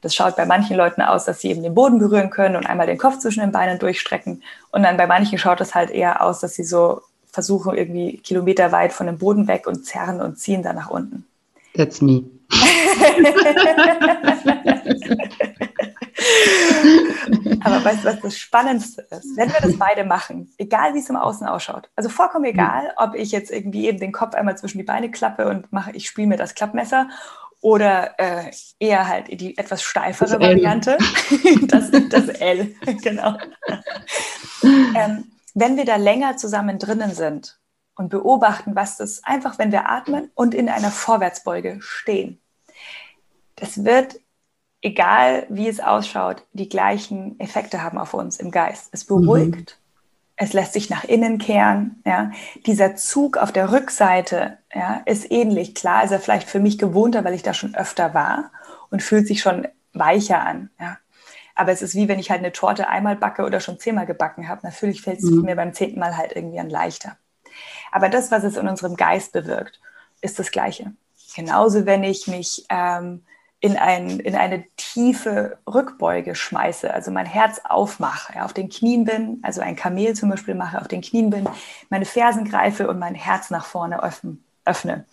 [0.00, 2.86] Das schaut bei manchen Leuten aus, dass sie eben den Boden berühren können und einmal
[2.86, 4.42] den Kopf zwischen den Beinen durchstrecken.
[4.70, 8.92] Und dann bei manchen schaut es halt eher aus, dass sie so versuchen, irgendwie kilometerweit
[8.92, 11.26] von dem Boden weg und zerren und ziehen da nach unten.
[11.74, 12.24] That's me.
[17.62, 19.36] Aber weißt du, was das Spannendste ist?
[19.36, 23.14] Wenn wir das beide machen, egal wie es im Außen ausschaut, also vollkommen egal, ob
[23.14, 26.28] ich jetzt irgendwie eben den Kopf einmal zwischen die Beine klappe und mache, ich spiele
[26.28, 27.08] mir das Klappmesser
[27.66, 30.96] oder äh, eher halt die etwas steifere das Variante,
[31.62, 33.36] das, das L, genau.
[34.62, 37.58] ähm, wenn wir da länger zusammen drinnen sind
[37.96, 42.40] und beobachten, was das einfach, wenn wir atmen und in einer Vorwärtsbeuge stehen,
[43.56, 44.20] das wird,
[44.80, 48.90] egal wie es ausschaut, die gleichen Effekte haben auf uns im Geist.
[48.92, 49.80] Es beruhigt,
[50.36, 52.02] es lässt sich nach innen kehren.
[52.04, 52.30] Ja.
[52.66, 55.74] Dieser Zug auf der Rückseite ja, ist ähnlich.
[55.74, 58.52] Klar ist er vielleicht für mich gewohnter, weil ich da schon öfter war
[58.90, 60.70] und fühlt sich schon weicher an.
[60.78, 60.98] Ja.
[61.54, 64.46] Aber es ist wie wenn ich halt eine Torte einmal backe oder schon zehnmal gebacken
[64.46, 64.60] habe.
[64.62, 65.42] Natürlich fällt es mhm.
[65.42, 67.16] mir beim zehnten Mal halt irgendwie an leichter.
[67.90, 69.80] Aber das, was es in unserem Geist bewirkt,
[70.20, 70.92] ist das Gleiche.
[71.34, 73.22] Genauso, wenn ich mich ähm,
[73.60, 79.04] in, ein, in eine tiefe Rückbeuge schmeiße, also mein Herz aufmache, ja, auf den Knien
[79.04, 81.48] bin, also ein Kamel zum Beispiel mache, auf den Knien bin,
[81.88, 85.06] meine Fersen greife und mein Herz nach vorne öffne, öffne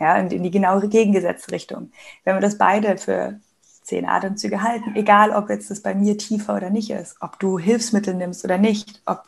[0.00, 1.92] ja, in, in die genaue gegengesetzte Richtung.
[2.24, 3.38] Wenn wir das beide für
[3.82, 7.58] zehn Atemzüge halten, egal ob jetzt das bei mir tiefer oder nicht ist, ob du
[7.58, 9.24] Hilfsmittel nimmst oder nicht, ob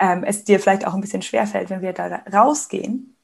[0.00, 3.16] ähm, es dir vielleicht auch ein bisschen schwerfällt, wenn wir da rausgehen,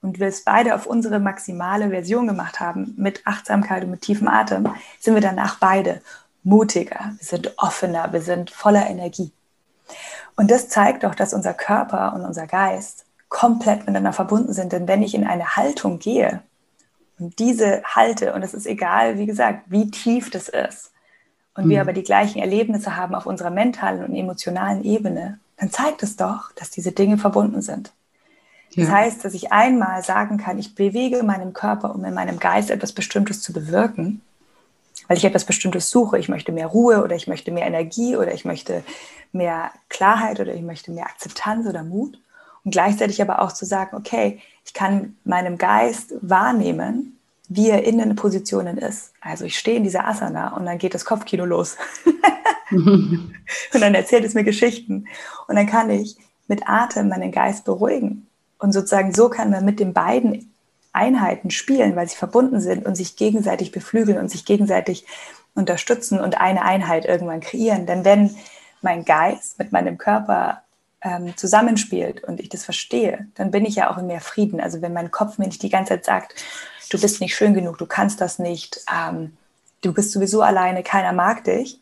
[0.00, 4.28] und wir es beide auf unsere maximale Version gemacht haben, mit Achtsamkeit und mit tiefem
[4.28, 4.68] Atem,
[5.00, 6.00] sind wir danach beide
[6.44, 9.32] mutiger, wir sind offener, wir sind voller Energie.
[10.36, 14.72] Und das zeigt doch, dass unser Körper und unser Geist komplett miteinander verbunden sind.
[14.72, 16.42] Denn wenn ich in eine Haltung gehe
[17.18, 20.92] und diese halte, und es ist egal, wie gesagt, wie tief das ist,
[21.54, 21.70] und mhm.
[21.70, 26.16] wir aber die gleichen Erlebnisse haben auf unserer mentalen und emotionalen Ebene, dann zeigt es
[26.16, 27.92] doch, dass diese Dinge verbunden sind.
[28.76, 28.92] Das ja.
[28.92, 32.92] heißt, dass ich einmal sagen kann, ich bewege meinen Körper, um in meinem Geist etwas
[32.92, 34.20] Bestimmtes zu bewirken,
[35.06, 36.18] weil ich etwas Bestimmtes suche.
[36.18, 38.84] Ich möchte mehr Ruhe oder ich möchte mehr Energie oder ich möchte
[39.32, 42.20] mehr Klarheit oder ich möchte mehr Akzeptanz oder Mut.
[42.64, 47.98] Und gleichzeitig aber auch zu sagen, okay, ich kann meinem Geist wahrnehmen, wie er in
[47.98, 49.12] den Positionen ist.
[49.20, 51.76] Also ich stehe in dieser Asana und dann geht das Kopfkino los.
[52.70, 53.32] und
[53.72, 55.06] dann erzählt es mir Geschichten.
[55.46, 58.27] Und dann kann ich mit Atem meinen Geist beruhigen.
[58.58, 60.52] Und sozusagen so kann man mit den beiden
[60.92, 65.06] Einheiten spielen, weil sie verbunden sind und sich gegenseitig beflügeln und sich gegenseitig
[65.54, 67.86] unterstützen und eine Einheit irgendwann kreieren.
[67.86, 68.34] Denn wenn
[68.80, 70.62] mein Geist mit meinem Körper
[71.02, 74.60] ähm, zusammenspielt und ich das verstehe, dann bin ich ja auch in mehr Frieden.
[74.60, 76.34] Also wenn mein Kopf mir nicht die ganze Zeit sagt,
[76.90, 79.36] du bist nicht schön genug, du kannst das nicht, ähm,
[79.82, 81.80] du bist sowieso alleine, keiner mag dich,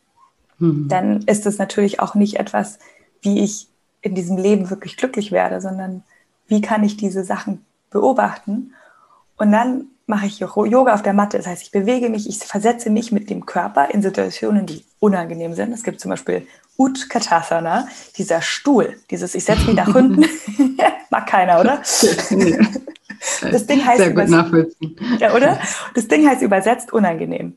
[0.59, 0.89] mhm.
[0.89, 2.79] dann ist das natürlich auch nicht etwas,
[3.23, 3.69] wie ich
[4.03, 6.03] in diesem Leben wirklich glücklich werde, sondern
[6.49, 8.75] wie kann ich diese Sachen beobachten
[9.37, 11.37] und dann mache ich Yoga auf der Matte.
[11.37, 15.55] Das heißt, ich bewege mich, ich versetze mich mit dem Körper in Situationen, die unangenehm
[15.55, 15.73] sind.
[15.73, 16.47] Es gibt zum Beispiel
[16.79, 20.25] Utkatasana, dieser Stuhl, dieses ich setze mich nach unten.
[21.11, 21.79] Mag keiner, oder?
[21.79, 24.97] Das Ding heißt Sehr gut nachvollziehen.
[25.19, 25.59] Ja, oder?
[25.95, 27.57] Das Ding heißt übersetzt unangenehm.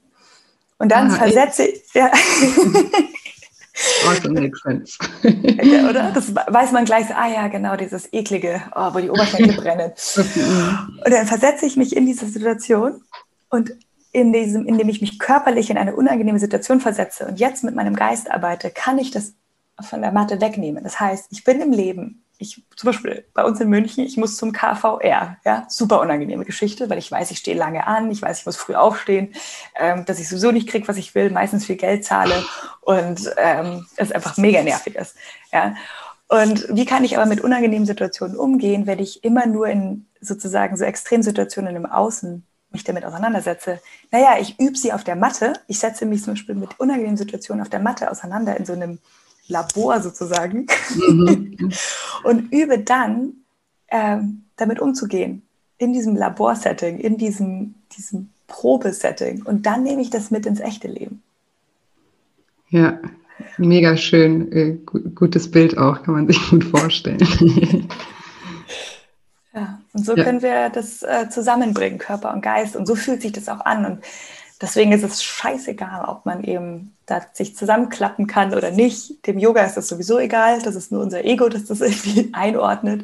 [0.78, 1.84] Und dann ah, versetze ich.
[1.94, 2.10] Ja.
[4.08, 4.98] Also makes sense.
[5.24, 6.12] Oder?
[6.14, 9.92] Das weiß man gleich, ah ja, genau, dieses eklige, oh, wo die Oberschenkel brennen.
[10.18, 13.02] Und dann versetze ich mich in diese Situation
[13.50, 13.72] und
[14.12, 17.96] in diesem, indem ich mich körperlich in eine unangenehme Situation versetze und jetzt mit meinem
[17.96, 19.34] Geist arbeite, kann ich das
[19.82, 20.84] von der Matte wegnehmen.
[20.84, 24.38] Das heißt, ich bin im Leben ich zum Beispiel bei uns in München, ich muss
[24.38, 28.40] zum KVR, ja, super unangenehme Geschichte, weil ich weiß, ich stehe lange an, ich weiß,
[28.40, 29.34] ich muss früh aufstehen,
[29.78, 32.46] ähm, dass ich sowieso nicht kriege, was ich will, meistens viel Geld zahle
[32.82, 35.16] und ähm, es einfach mega nervig ist,
[35.52, 35.76] ja.
[36.30, 40.78] Und wie kann ich aber mit unangenehmen Situationen umgehen, wenn ich immer nur in sozusagen
[40.78, 43.82] so Extremsituationen im Außen mich damit auseinandersetze?
[44.12, 45.54] Naja, ich übe sie auf der Matte.
[45.68, 49.00] Ich setze mich zum Beispiel mit unangenehmen Situationen auf der Matte auseinander in so einem
[49.50, 51.72] Labor sozusagen mhm.
[52.24, 53.34] und übe dann
[53.90, 55.44] ähm, damit umzugehen
[55.78, 60.88] in diesem Laborsetting, in diesem, diesem Probesetting und dann nehme ich das mit ins echte
[60.88, 61.22] Leben.
[62.70, 63.00] Ja,
[63.58, 64.78] mega schön, äh,
[65.16, 67.20] gutes Bild auch, kann man sich gut vorstellen.
[69.54, 70.24] ja, und so ja.
[70.24, 73.86] können wir das äh, zusammenbringen, Körper und Geist und so fühlt sich das auch an
[73.86, 74.04] und
[74.62, 79.26] Deswegen ist es scheißegal, ob man eben da sich zusammenklappen kann oder nicht.
[79.26, 80.62] Dem Yoga ist das sowieso egal.
[80.62, 83.04] Das ist nur unser Ego, das das irgendwie einordnet.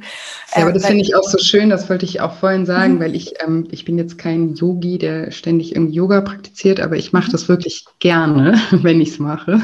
[0.54, 1.70] Ja, aber das ähm, finde ich auch so schön.
[1.70, 3.00] Das wollte ich auch vorhin sagen, mhm.
[3.00, 7.14] weil ich, ähm, ich bin jetzt kein Yogi, der ständig irgendwie Yoga praktiziert, aber ich
[7.14, 7.32] mache mhm.
[7.32, 9.62] das wirklich gerne, wenn ich es mache.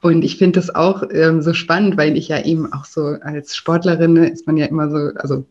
[0.00, 3.56] Und ich finde das auch ähm, so spannend, weil ich ja eben auch so als
[3.56, 5.44] Sportlerin ist man ja immer so, also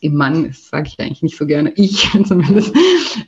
[0.00, 2.74] im Mann ist, sage ich eigentlich nicht so gerne, ich zumindest,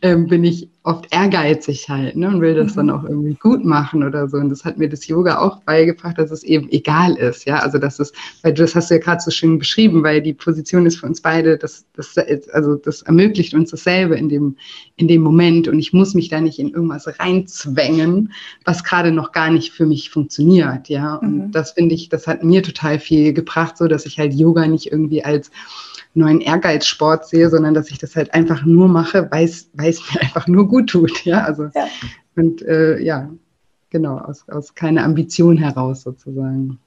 [0.03, 2.77] ähm, bin ich oft ehrgeizig halt ne, und will das mhm.
[2.77, 4.39] dann auch irgendwie gut machen oder so.
[4.39, 7.45] Und das hat mir das Yoga auch beigebracht, dass es eben egal ist.
[7.47, 10.33] Ja, also das ist, weil das hast du ja gerade so schön beschrieben, weil die
[10.33, 12.17] Position ist für uns beide, das, das,
[12.53, 14.57] also das ermöglicht uns dasselbe in dem,
[14.97, 15.69] in dem Moment.
[15.69, 18.33] Und ich muss mich da nicht in irgendwas reinzwängen,
[18.65, 20.89] was gerade noch gar nicht für mich funktioniert.
[20.89, 21.53] Ja, und mhm.
[21.53, 24.91] das finde ich, das hat mir total viel gebracht, so dass ich halt Yoga nicht
[24.91, 25.51] irgendwie als
[26.15, 30.47] neuen Ehrgeizsport sehe, sondern dass ich das halt einfach nur mache, weil es mir einfach
[30.47, 31.25] nur gut tut.
[31.25, 31.87] Ja, also ja.
[32.37, 33.31] und äh, ja,
[33.91, 36.79] genau, aus, aus keiner Ambition heraus sozusagen.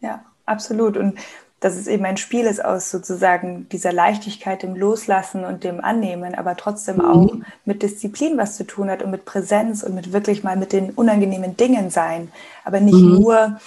[0.00, 0.96] Ja, absolut.
[0.96, 1.18] Und
[1.60, 6.34] dass es eben ein Spiel ist aus sozusagen dieser Leichtigkeit, dem Loslassen und dem Annehmen,
[6.34, 7.04] aber trotzdem mhm.
[7.04, 10.72] auch mit Disziplin was zu tun hat und mit Präsenz und mit wirklich mal mit
[10.72, 12.32] den unangenehmen Dingen sein.
[12.64, 13.14] Aber nicht mhm.
[13.14, 13.60] nur,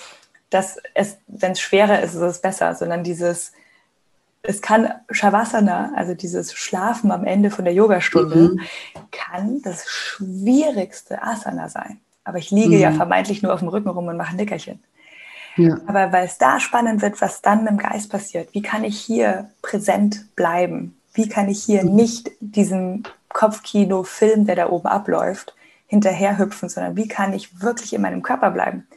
[0.49, 3.53] dass es, wenn es schwerer ist, ist es besser, sondern dieses,
[4.47, 8.61] es kann Shavasana, also dieses Schlafen am Ende von der Yogastunde, mhm.
[9.11, 11.99] kann das schwierigste Asana sein.
[12.23, 12.81] Aber ich liege mhm.
[12.81, 14.83] ja vermeintlich nur auf dem Rücken rum und mache ein Nickerchen.
[15.57, 15.77] Ja.
[15.87, 18.99] Aber weil es da spannend wird, was dann mit dem Geist passiert, wie kann ich
[18.99, 20.97] hier präsent bleiben?
[21.13, 21.95] Wie kann ich hier mhm.
[21.95, 25.55] nicht diesem Kopfkino-Film, der da oben abläuft,
[25.87, 28.87] hinterherhüpfen, sondern wie kann ich wirklich in meinem Körper bleiben?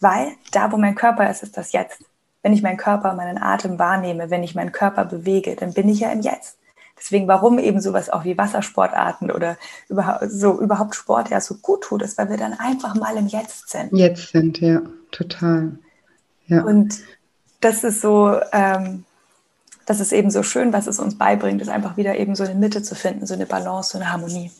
[0.00, 2.04] Weil da, wo mein Körper ist, ist das Jetzt
[2.46, 5.98] wenn ich meinen Körper, meinen Atem wahrnehme, wenn ich meinen Körper bewege, dann bin ich
[5.98, 6.58] ja im Jetzt.
[6.96, 9.56] Deswegen, warum eben sowas auch wie Wassersportarten oder
[9.88, 13.26] überhaupt, so überhaupt Sport ja so gut tut, ist, weil wir dann einfach mal im
[13.26, 13.92] Jetzt sind.
[13.92, 14.80] Jetzt sind, ja,
[15.10, 15.72] total.
[16.46, 16.62] Ja.
[16.62, 17.00] Und
[17.60, 19.04] das ist so, ähm,
[19.84, 22.54] das ist eben so schön, was es uns beibringt, ist einfach wieder eben so eine
[22.54, 24.52] Mitte zu finden, so eine Balance, so eine Harmonie.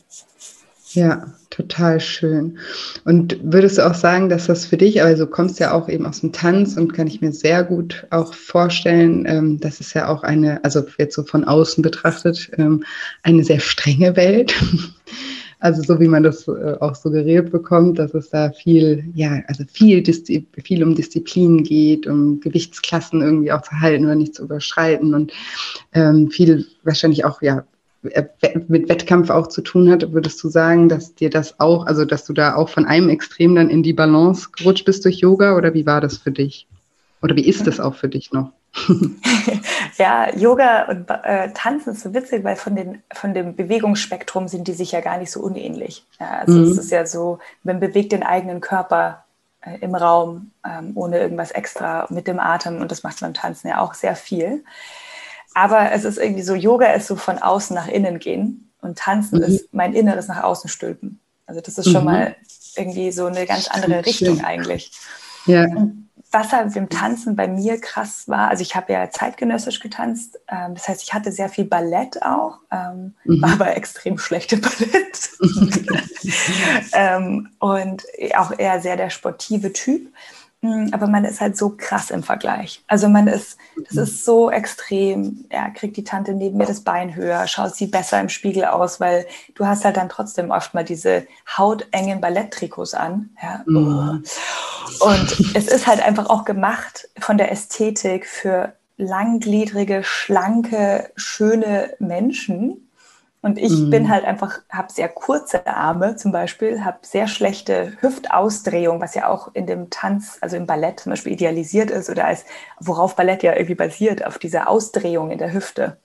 [0.97, 2.57] Ja, total schön.
[3.05, 6.07] Und würdest du auch sagen, dass das für dich, also du kommst ja auch eben
[6.07, 10.07] aus dem Tanz und kann ich mir sehr gut auch vorstellen, ähm, das ist ja
[10.07, 12.83] auch eine, also jetzt so von außen betrachtet, ähm,
[13.21, 14.55] eine sehr strenge Welt.
[15.59, 19.63] Also so wie man das äh, auch suggeriert bekommt, dass es da viel, ja, also
[19.65, 25.15] viel, viel um Disziplin geht, um Gewichtsklassen irgendwie auch zu halten oder nicht zu überschreiten
[25.15, 25.33] und
[25.93, 27.65] ähm, viel wahrscheinlich auch, ja,
[28.67, 32.25] mit Wettkampf auch zu tun hat, würdest du sagen, dass dir das auch, also dass
[32.25, 35.73] du da auch von einem Extrem dann in die Balance gerutscht bist durch Yoga oder
[35.73, 36.67] wie war das für dich?
[37.21, 38.51] Oder wie ist das auch für dich noch?
[39.97, 44.67] ja, Yoga und äh, Tanzen ist so witzig, weil von, den, von dem Bewegungsspektrum sind
[44.67, 46.05] die sich ja gar nicht so unähnlich.
[46.19, 46.63] Ja, also mhm.
[46.65, 49.25] es ist ja so, man bewegt den eigenen Körper
[49.61, 53.69] äh, im Raum ähm, ohne irgendwas extra mit dem Atem und das macht beim Tanzen
[53.69, 54.63] ja auch sehr viel.
[55.57, 58.69] Aber es ist irgendwie so, Yoga ist so von außen nach innen gehen.
[58.79, 59.45] Und Tanzen mhm.
[59.45, 61.19] ist mein Inneres nach außen stülpen.
[61.47, 62.11] Also das ist schon mhm.
[62.11, 62.35] mal
[62.75, 64.91] irgendwie so eine ganz andere Richtung eigentlich.
[65.47, 65.63] Ja.
[65.63, 70.37] Und was halt im Tanzen bei mir krass war, also ich habe ja zeitgenössisch getanzt,
[70.47, 73.41] ähm, das heißt, ich hatte sehr viel Ballett auch, ähm, mhm.
[73.41, 75.29] war aber extrem schlechte Ballett
[76.93, 78.03] ähm, und
[78.35, 80.13] auch eher sehr der sportive Typ.
[80.61, 82.83] Hm, aber man ist halt so krass im Vergleich.
[82.87, 84.03] Also man ist, das mhm.
[84.03, 85.45] ist so extrem.
[85.51, 88.99] Ja, kriegt die Tante neben mir das Bein höher, schaut sie besser im Spiegel aus,
[88.99, 93.29] weil du hast halt dann trotzdem oft mal diese hautengen Balletttrikots an.
[93.41, 93.61] Ja.
[93.67, 94.23] Mhm.
[94.99, 102.86] Und es ist halt einfach auch gemacht von der Ästhetik für langgliedrige, schlanke, schöne Menschen.
[103.41, 103.89] Und ich mhm.
[103.91, 109.27] bin halt einfach, habe sehr kurze Arme zum Beispiel, habe sehr schlechte Hüftausdrehung, was ja
[109.27, 112.45] auch in dem Tanz, also im Ballett zum Beispiel idealisiert ist oder als,
[112.79, 115.97] worauf Ballett ja irgendwie basiert, auf dieser Ausdrehung in der Hüfte.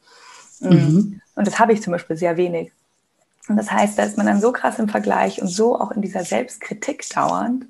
[0.60, 0.70] Mhm.
[0.70, 1.20] mhm.
[1.34, 2.72] Und das habe ich zum Beispiel sehr wenig.
[3.48, 6.02] Und das heißt, da ist man dann so krass im Vergleich und so auch in
[6.02, 7.66] dieser Selbstkritik dauernd,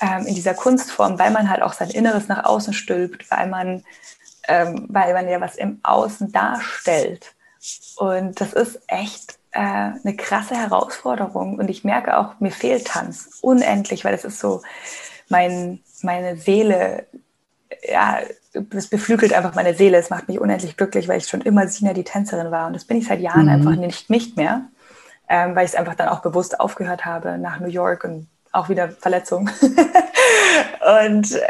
[0.00, 3.84] ähm, in dieser Kunstform, weil man halt auch sein Inneres nach außen stülpt, weil man,
[4.48, 7.34] ähm, weil man ja was im Außen darstellt.
[7.96, 11.58] Und das ist echt äh, eine krasse Herausforderung.
[11.58, 14.62] Und ich merke auch, mir fehlt Tanz unendlich, weil es ist so
[15.28, 17.06] mein, meine Seele,
[17.88, 18.18] ja,
[18.70, 19.98] es beflügelt einfach meine Seele.
[19.98, 22.66] Es macht mich unendlich glücklich, weil ich schon immer Sina die Tänzerin war.
[22.66, 23.48] Und das bin ich seit Jahren mhm.
[23.48, 24.62] einfach nicht, nicht mehr,
[25.28, 28.68] ähm, weil ich es einfach dann auch bewusst aufgehört habe nach New York und auch
[28.68, 29.50] wieder Verletzung.
[31.02, 31.40] und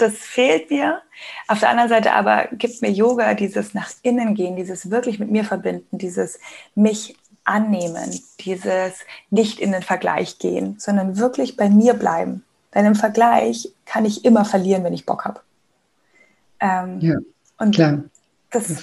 [0.00, 1.02] das fehlt mir.
[1.48, 5.30] Auf der anderen Seite aber gibt mir Yoga dieses nach innen gehen, dieses wirklich mit
[5.30, 6.38] mir verbinden, dieses
[6.74, 8.94] mich annehmen, dieses
[9.30, 12.44] nicht in den Vergleich gehen, sondern wirklich bei mir bleiben.
[12.74, 15.40] Denn im Vergleich kann ich immer verlieren, wenn ich Bock habe.
[16.60, 17.16] Ähm, ja,
[17.58, 18.04] und klar.
[18.50, 18.82] Das,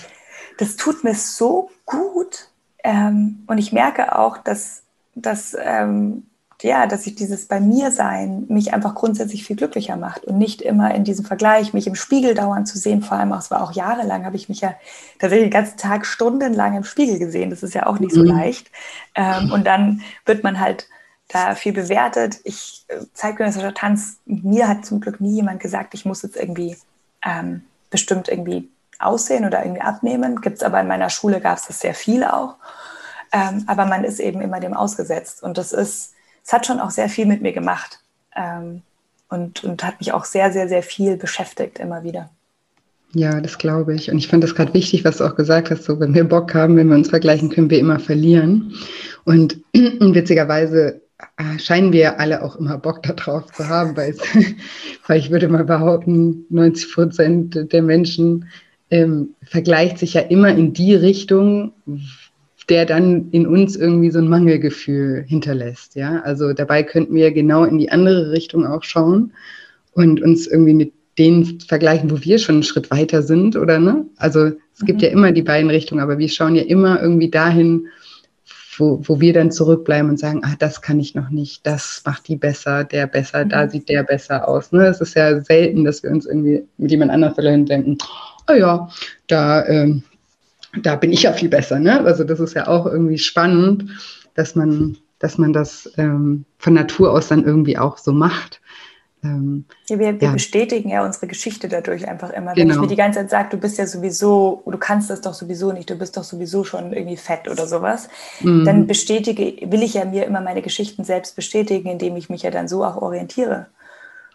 [0.57, 2.49] das tut mir so gut.
[2.83, 4.83] Ähm, und ich merke auch, dass,
[5.15, 6.27] dass ähm,
[6.63, 10.61] ja, dass ich dieses bei mir sein mich einfach grundsätzlich viel glücklicher macht und nicht
[10.61, 13.03] immer in diesem Vergleich, mich im Spiegel dauernd zu sehen.
[13.03, 14.73] Vor allem auch, es war auch jahrelang, habe ich mich ja
[15.19, 17.51] tatsächlich den ganzen Tag stundenlang im Spiegel gesehen.
[17.51, 18.29] Das ist ja auch nicht so mhm.
[18.29, 18.71] leicht.
[19.13, 20.87] Ähm, und dann wird man halt
[21.27, 22.39] da viel bewertet.
[22.43, 26.75] Ich, äh, zeitgenössischer Tanz, mir hat zum Glück nie jemand gesagt, ich muss jetzt irgendwie
[27.23, 30.41] ähm, bestimmt irgendwie aussehen oder irgendwie abnehmen.
[30.41, 32.55] Gibt es aber in meiner Schule, gab es das sehr viel auch.
[33.31, 35.43] Ähm, aber man ist eben immer dem ausgesetzt.
[35.43, 36.13] Und das ist,
[36.47, 37.99] es hat schon auch sehr viel mit mir gemacht
[38.33, 38.81] ähm,
[39.27, 42.29] und, und hat mich auch sehr, sehr, sehr viel beschäftigt immer wieder.
[43.13, 44.09] Ja, das glaube ich.
[44.09, 46.53] Und ich fand das gerade wichtig, was du auch gesagt hast, so wenn wir Bock
[46.53, 48.73] haben, wenn wir uns vergleichen, können wir immer verlieren.
[49.25, 51.01] Und witzigerweise
[51.35, 54.15] äh, scheinen wir alle auch immer Bock darauf zu haben, weil,
[55.07, 58.47] weil ich würde mal behaupten, 90 Prozent der Menschen
[58.89, 61.73] ähm, vergleicht sich ja immer in die Richtung,
[62.69, 65.95] der dann in uns irgendwie so ein Mangelgefühl hinterlässt.
[65.95, 69.31] Ja, also dabei könnten wir genau in die andere Richtung auch schauen
[69.93, 74.05] und uns irgendwie mit denen vergleichen, wo wir schon einen Schritt weiter sind, oder ne?
[74.17, 75.05] Also es gibt mhm.
[75.05, 77.87] ja immer die beiden Richtungen, aber wir schauen ja immer irgendwie dahin,
[78.77, 82.27] wo, wo wir dann zurückbleiben und sagen, ah, das kann ich noch nicht, das macht
[82.27, 83.49] die besser, der besser, mhm.
[83.49, 84.71] da sieht der besser aus.
[84.71, 84.85] Ne?
[84.85, 87.97] Es ist ja selten, dass wir uns irgendwie mit jemand anderem vergleichen und denken,
[88.49, 88.89] oh ja,
[89.25, 90.03] da ähm,
[90.81, 91.79] da bin ich ja viel besser.
[91.79, 92.01] Ne?
[92.01, 93.85] Also das ist ja auch irgendwie spannend,
[94.35, 98.61] dass man, dass man das ähm, von Natur aus dann irgendwie auch so macht.
[99.23, 100.33] Ähm, ja, wir, wir ja.
[100.33, 102.55] bestätigen ja unsere Geschichte dadurch einfach immer.
[102.55, 102.75] Wenn genau.
[102.75, 105.71] ich mir die ganze Zeit sage, du bist ja sowieso, du kannst das doch sowieso
[105.71, 108.09] nicht, du bist doch sowieso schon irgendwie fett oder sowas,
[108.41, 108.63] mhm.
[108.65, 112.51] dann bestätige, will ich ja mir immer meine Geschichten selbst bestätigen, indem ich mich ja
[112.51, 113.67] dann so auch orientiere.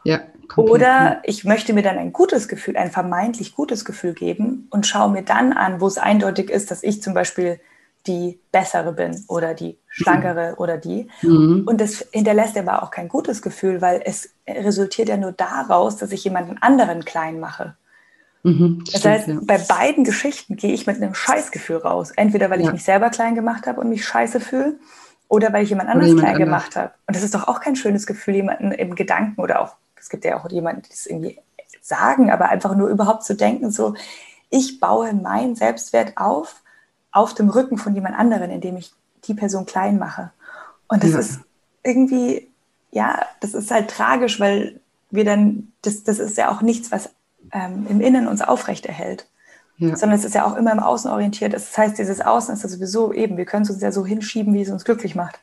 [0.05, 0.21] Ja.
[0.49, 0.75] Komplett.
[0.75, 5.11] Oder ich möchte mir dann ein gutes Gefühl, ein vermeintlich gutes Gefühl geben und schaue
[5.11, 7.59] mir dann an, wo es eindeutig ist, dass ich zum Beispiel
[8.07, 10.55] die bessere bin oder die schlankere mhm.
[10.59, 11.09] oder die.
[11.23, 11.63] Mhm.
[11.67, 16.13] Und das hinterlässt aber auch kein gutes Gefühl, weil es resultiert ja nur daraus, dass
[16.13, 17.77] ich jemanden anderen klein mache.
[18.43, 19.39] Mhm, das, das heißt, ja.
[19.43, 22.11] bei beiden Geschichten gehe ich mit einem Scheißgefühl raus.
[22.15, 22.67] Entweder weil ja.
[22.67, 24.79] ich mich selber klein gemacht habe und mich scheiße fühle,
[25.29, 26.39] oder weil ich jemand anderes klein anders.
[26.39, 26.93] gemacht habe.
[27.07, 30.25] Und das ist doch auch kein schönes Gefühl, jemanden im Gedanken oder auch es gibt
[30.25, 31.39] ja auch jemanden, die das irgendwie
[31.81, 33.95] sagen, aber einfach nur überhaupt zu denken, so,
[34.51, 36.61] ich baue meinen Selbstwert auf,
[37.13, 38.93] auf dem Rücken von jemand anderen, indem ich
[39.25, 40.33] die Person klein mache.
[40.89, 41.19] Und das ja.
[41.21, 41.41] ist
[41.85, 42.51] irgendwie,
[42.91, 44.81] ja, das ist halt tragisch, weil
[45.11, 47.11] wir dann, das, das ist ja auch nichts, was
[47.53, 49.29] ähm, im Innen uns aufrechterhält.
[49.79, 49.97] Ja.
[49.97, 51.55] Sondern es ist ja auch immer im Außen orientiert.
[51.55, 54.53] Das heißt, dieses Außen ist ja sowieso eben, wir können es uns ja so hinschieben,
[54.53, 55.39] wie es uns glücklich macht.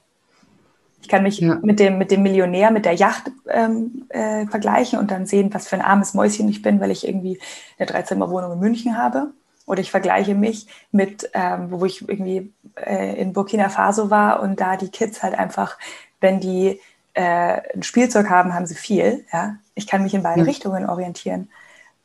[1.01, 1.59] Ich kann mich ja.
[1.61, 5.67] mit, dem, mit dem Millionär, mit der Yacht ähm, äh, vergleichen und dann sehen, was
[5.67, 7.39] für ein armes Mäuschen ich bin, weil ich irgendwie
[7.77, 9.31] eine Dreizimmerwohnung in München habe
[9.65, 14.59] Oder ich vergleiche mich mit, ähm, wo ich irgendwie äh, in Burkina Faso war und
[14.59, 15.77] da die Kids halt einfach,
[16.19, 16.79] wenn die
[17.13, 19.25] äh, ein Spielzeug haben, haben sie viel.
[19.31, 19.55] Ja?
[19.75, 20.45] Ich kann mich in beide ja.
[20.45, 21.49] Richtungen orientieren.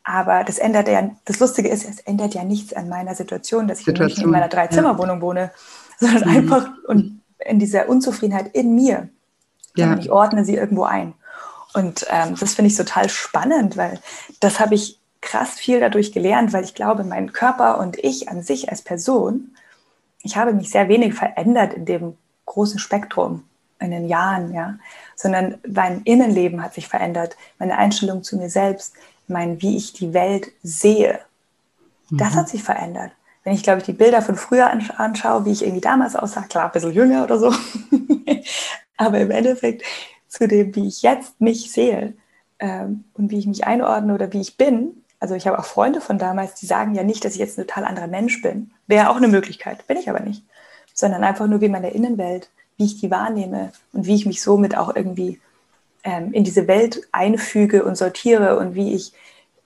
[0.05, 3.81] Aber das ändert ja, das Lustige ist, es ändert ja nichts an meiner Situation, dass
[3.81, 4.27] ich Situation.
[4.27, 5.23] in meiner Dreizimmerwohnung ja.
[5.23, 5.51] wohne,
[5.99, 6.37] sondern mhm.
[6.37, 9.09] einfach und in dieser Unzufriedenheit in mir.
[9.77, 9.97] Ja.
[9.99, 11.15] Ich ordne sie irgendwo ein.
[11.75, 14.01] Und ähm, das finde ich total spannend, weil
[14.41, 18.43] das habe ich krass viel dadurch gelernt, weil ich glaube, mein Körper und ich an
[18.43, 19.57] sich als Person,
[20.23, 22.17] ich habe mich sehr wenig verändert in dem
[22.47, 23.45] großen Spektrum
[23.81, 24.79] in den Jahren, ja,
[25.17, 28.95] sondern mein Innenleben hat sich verändert, meine Einstellung zu mir selbst,
[29.27, 31.19] mein, wie ich die Welt sehe,
[32.11, 32.37] das mhm.
[32.37, 33.13] hat sich verändert.
[33.45, 36.67] Wenn ich, glaube ich, die Bilder von früher anschaue, wie ich irgendwie damals aussah, klar,
[36.67, 37.53] ein bisschen jünger oder so,
[38.97, 39.83] aber im Endeffekt
[40.29, 42.15] zu dem, wie ich jetzt mich sehe
[42.59, 46.03] ähm, und wie ich mich einordne oder wie ich bin, also ich habe auch Freunde
[46.03, 48.73] von damals, die sagen ja nicht, dass ich jetzt ein total anderer Mensch bin.
[48.87, 50.43] Wäre auch eine Möglichkeit, bin ich aber nicht.
[50.93, 54.77] Sondern einfach nur wie meine Innenwelt, wie ich die wahrnehme und wie ich mich somit
[54.77, 55.41] auch irgendwie
[56.03, 59.15] ähm, in diese Welt einfüge und sortiere und wie ich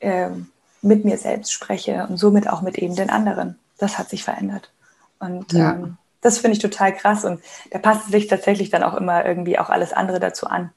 [0.01, 0.47] ähm,
[0.81, 3.59] mit mir selbst spreche und somit auch mit eben den anderen.
[3.79, 4.71] Das hat sich verändert.
[5.19, 5.73] Und ja.
[5.73, 9.59] ähm, das finde ich total krass und da passt sich tatsächlich dann auch immer irgendwie
[9.59, 10.71] auch alles andere dazu an.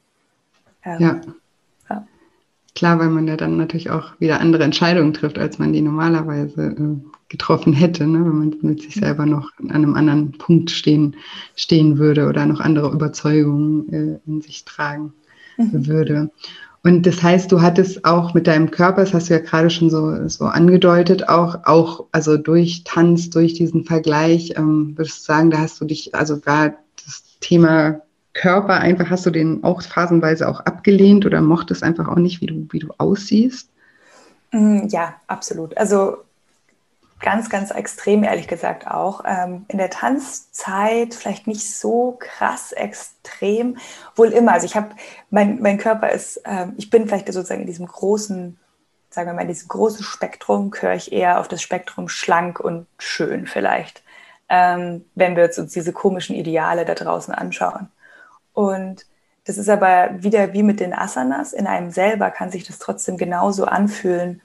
[0.83, 1.21] Ähm, ja.
[1.89, 2.07] ja.
[2.75, 6.67] Klar, weil man ja dann natürlich auch wieder andere Entscheidungen trifft, als man die normalerweise
[6.67, 8.19] äh, getroffen hätte, ne?
[8.19, 11.15] wenn man mit sich selber noch an einem anderen Punkt stehen,
[11.55, 15.13] stehen würde oder noch andere Überzeugungen äh, in sich tragen
[15.57, 15.87] mhm.
[15.87, 16.31] würde.
[16.83, 19.91] Und das heißt, du hattest auch mit deinem Körper, das hast du ja gerade schon
[19.91, 25.51] so, so angedeutet, auch, auch, also durch Tanz, durch diesen Vergleich, ähm, würdest du sagen,
[25.51, 26.73] da hast du dich, also war
[27.05, 28.01] das Thema
[28.33, 32.47] Körper einfach, hast du den auch phasenweise auch abgelehnt oder mochtest einfach auch nicht, wie
[32.47, 33.69] du, wie du aussiehst?
[34.51, 35.77] Mm, ja, absolut.
[35.77, 36.17] Also
[37.21, 39.23] ganz, ganz extrem, ehrlich gesagt auch.
[39.25, 43.77] Ähm, in der Tanzzeit vielleicht nicht so krass extrem,
[44.15, 44.53] wohl immer.
[44.53, 44.89] Also ich habe,
[45.29, 48.59] mein, mein Körper ist, ähm, ich bin vielleicht sozusagen in diesem großen,
[49.09, 52.87] sagen wir mal, in diesem großen Spektrum, gehöre ich eher auf das Spektrum schlank und
[52.97, 54.03] schön vielleicht,
[54.49, 57.89] ähm, wenn wir uns diese komischen Ideale da draußen anschauen.
[58.53, 59.05] Und
[59.45, 61.53] das ist aber wieder wie mit den Asanas.
[61.53, 64.41] In einem selber kann sich das trotzdem genauso anfühlen,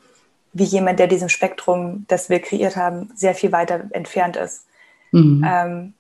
[0.58, 4.64] wie jemand, der diesem Spektrum, das wir kreiert haben, sehr viel weiter entfernt ist.
[5.12, 5.44] Mhm.
[5.46, 5.94] Ähm,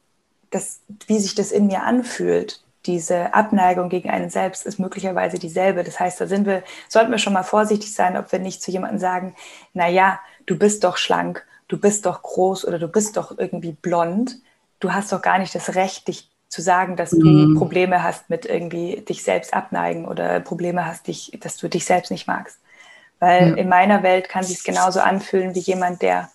[0.50, 5.84] das, wie sich das in mir anfühlt, diese Abneigung gegen einen selbst ist möglicherweise dieselbe.
[5.84, 8.70] Das heißt, da sind wir, sollten wir schon mal vorsichtig sein, ob wir nicht zu
[8.70, 9.34] jemandem sagen,
[9.74, 13.72] na ja, du bist doch schlank, du bist doch groß oder du bist doch irgendwie
[13.72, 14.36] blond.
[14.80, 17.54] Du hast doch gar nicht das Recht, dich zu sagen, dass mhm.
[17.54, 21.84] du Probleme hast mit irgendwie dich selbst abneigen oder Probleme hast, dich, dass du dich
[21.84, 22.58] selbst nicht magst.
[23.18, 23.54] Weil ja.
[23.54, 26.30] in meiner Welt kann sich genauso anfühlen wie jemand, der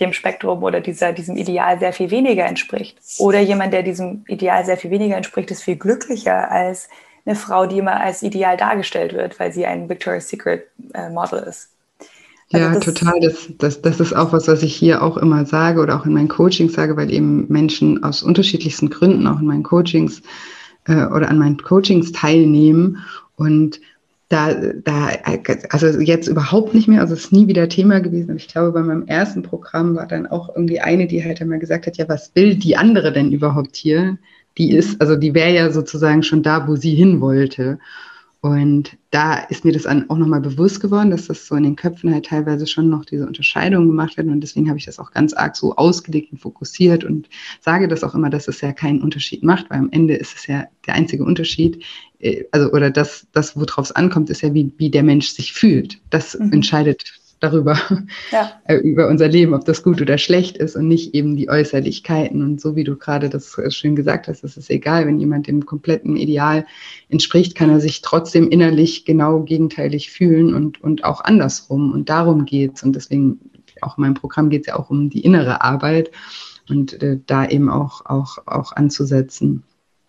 [0.00, 2.98] dem Spektrum oder dieser, diesem Ideal sehr viel weniger entspricht.
[3.18, 6.88] Oder jemand, der diesem Ideal sehr viel weniger entspricht, ist viel glücklicher als
[7.26, 11.40] eine Frau, die immer als ideal dargestellt wird, weil sie ein Victoria's Secret äh, Model
[11.40, 11.70] ist.
[12.52, 13.20] Also ja, das total.
[13.20, 16.12] Das, das, das ist auch was, was ich hier auch immer sage oder auch in
[16.12, 20.22] meinen Coachings sage, weil eben Menschen aus unterschiedlichsten Gründen auch in meinen Coachings
[20.86, 22.98] äh, oder an meinen Coachings teilnehmen.
[23.36, 23.80] Und
[24.34, 25.10] da, da,
[25.70, 28.30] also jetzt überhaupt nicht mehr, also es ist nie wieder Thema gewesen.
[28.30, 31.60] Aber ich glaube, bei meinem ersten Programm war dann auch irgendwie eine, die halt einmal
[31.60, 34.18] gesagt hat, ja, was will die andere denn überhaupt hier?
[34.58, 37.78] Die ist, also die wäre ja sozusagen schon da, wo sie hin wollte.
[38.44, 42.12] Und da ist mir das auch nochmal bewusst geworden, dass das so in den Köpfen
[42.12, 44.30] halt teilweise schon noch diese Unterscheidungen gemacht werden.
[44.30, 47.30] Und deswegen habe ich das auch ganz arg so ausgelegt und fokussiert und
[47.62, 50.46] sage das auch immer, dass es ja keinen Unterschied macht, weil am Ende ist es
[50.46, 51.82] ja der einzige Unterschied,
[52.18, 55.54] äh, also oder das, das worauf es ankommt, ist ja, wie, wie der Mensch sich
[55.54, 56.02] fühlt.
[56.10, 56.52] Das mhm.
[56.52, 57.78] entscheidet darüber,
[58.30, 58.52] ja.
[58.66, 62.42] Äh, über unser Leben, ob das gut oder schlecht ist und nicht eben die Äußerlichkeiten.
[62.42, 65.46] Und so wie du gerade das äh, schön gesagt hast, ist es egal, wenn jemand
[65.46, 66.64] dem kompletten Ideal
[67.08, 71.92] entspricht, kann er sich trotzdem innerlich genau gegenteilig fühlen und, und auch andersrum.
[71.92, 72.82] Und darum geht es.
[72.82, 73.38] Und deswegen,
[73.82, 76.10] auch in meinem Programm geht es ja auch um die innere Arbeit
[76.68, 79.64] und äh, da eben auch, auch, auch anzusetzen.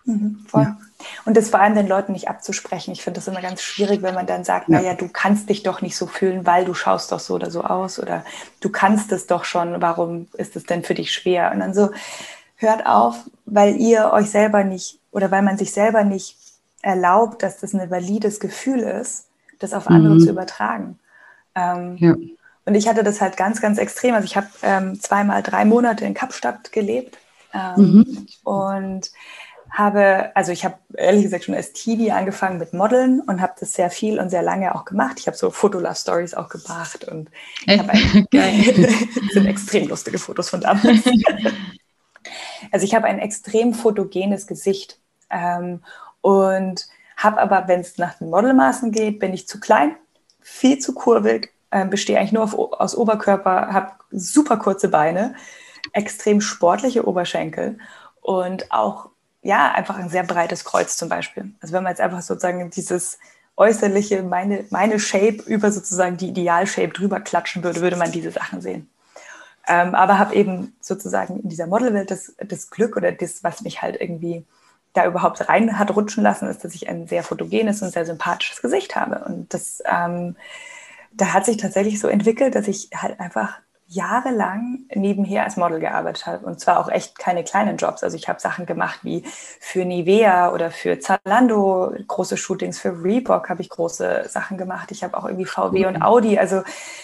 [0.05, 0.63] Mhm, voll.
[0.63, 0.77] Ja.
[1.25, 2.91] Und das vor allem den Leuten nicht abzusprechen.
[2.91, 4.79] Ich finde das immer ganz schwierig, wenn man dann sagt, ja.
[4.79, 7.63] naja, du kannst dich doch nicht so fühlen, weil du schaust doch so oder so
[7.63, 8.23] aus oder
[8.61, 11.51] du kannst es doch schon, warum ist es denn für dich schwer?
[11.51, 11.89] Und dann so,
[12.57, 16.37] hört auf, weil ihr euch selber nicht oder weil man sich selber nicht
[16.81, 19.25] erlaubt, dass das ein valides Gefühl ist,
[19.59, 20.19] das auf andere mhm.
[20.19, 20.99] zu übertragen.
[21.55, 22.15] Ähm, ja.
[22.65, 24.15] Und ich hatte das halt ganz, ganz extrem.
[24.15, 27.17] Also ich habe ähm, zweimal drei Monate in Kapstadt gelebt
[27.53, 28.27] ähm, mhm.
[28.43, 29.11] und
[29.77, 33.73] habe, also ich habe ehrlich gesagt schon als TV angefangen mit Modeln und habe das
[33.73, 35.17] sehr viel und sehr lange auch gemacht.
[35.19, 37.29] Ich habe so Fotolove-Stories auch gebracht und
[39.33, 41.03] sind extrem lustige Fotos von damals.
[42.71, 44.97] also ich habe ein extrem fotogenes Gesicht
[45.29, 45.83] ähm,
[46.21, 49.97] und habe aber, wenn es nach den Modelmaßen geht, bin ich zu klein,
[50.39, 55.35] viel zu kurvig, äh, bestehe eigentlich nur auf, aus Oberkörper, habe super kurze Beine,
[55.91, 57.77] extrem sportliche Oberschenkel
[58.21, 59.09] und auch
[59.45, 61.51] ja, einfach ein sehr breites Kreuz zum Beispiel.
[61.61, 63.19] Also wenn man jetzt einfach sozusagen dieses
[63.55, 68.59] äußerliche, meine, meine Shape über sozusagen die Ideal-Shape drüber klatschen würde, würde man diese Sachen
[68.59, 68.89] sehen.
[69.67, 73.83] Ähm, aber habe eben sozusagen in dieser Modelwelt das, das Glück oder das, was mich
[73.83, 74.43] halt irgendwie
[74.93, 78.63] da überhaupt rein hat rutschen lassen, ist, dass ich ein sehr fotogenes und sehr sympathisches
[78.63, 79.25] Gesicht habe.
[79.25, 80.35] Und das, ähm,
[81.13, 86.25] da hat sich tatsächlich so entwickelt, dass ich halt einfach jahrelang nebenher als Model gearbeitet
[86.25, 88.03] habe und zwar auch echt keine kleinen Jobs.
[88.03, 89.23] Also ich habe Sachen gemacht wie
[89.59, 94.91] für Nivea oder für Zalando, große Shootings für Reebok habe ich große Sachen gemacht.
[94.91, 95.95] Ich habe auch irgendwie VW mhm.
[95.95, 96.39] und Audi.
[96.39, 96.63] Also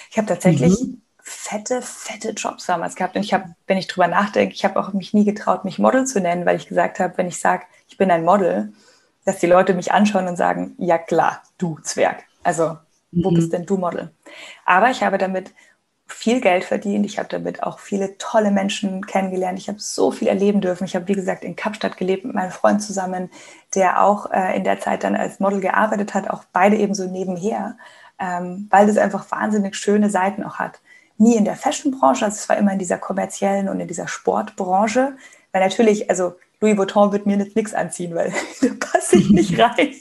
[0.10, 1.02] ich habe tatsächlich mhm.
[1.22, 3.16] fette, fette Jobs damals gehabt.
[3.16, 6.06] Und ich habe, wenn ich drüber nachdenke, ich habe auch mich nie getraut, mich Model
[6.06, 8.74] zu nennen, weil ich gesagt habe, wenn ich sage, ich bin ein Model,
[9.24, 12.24] dass die Leute mich anschauen und sagen, ja klar, du Zwerg.
[12.42, 12.78] Also
[13.12, 13.36] wo mhm.
[13.36, 14.12] bist denn du Model?
[14.66, 15.54] Aber ich habe damit
[16.12, 17.06] viel Geld verdient.
[17.06, 19.60] Ich habe damit auch viele tolle Menschen kennengelernt.
[19.60, 20.86] Ich habe so viel erleben dürfen.
[20.86, 23.30] Ich habe, wie gesagt, in Kapstadt gelebt mit meinem Freund zusammen,
[23.76, 27.06] der auch äh, in der Zeit dann als Model gearbeitet hat, auch beide eben so
[27.06, 27.78] nebenher,
[28.20, 30.80] ähm, weil das einfach wahnsinnig schöne Seiten auch hat.
[31.18, 35.16] Nie in der Fashion-Branche, also es war immer in dieser kommerziellen und in dieser Sportbranche,
[35.52, 38.32] weil natürlich, also Louis Vuitton wird mir jetzt nichts anziehen, weil
[38.62, 39.96] da passe ich nicht rein.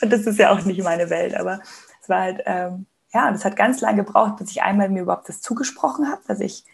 [0.00, 1.60] Und das ist ja auch nicht meine Welt, aber
[2.02, 2.42] es war halt...
[2.46, 6.10] Ähm, ja, und es hat ganz lange gebraucht, bis ich einmal mir überhaupt das zugesprochen
[6.10, 6.64] habe, dass ich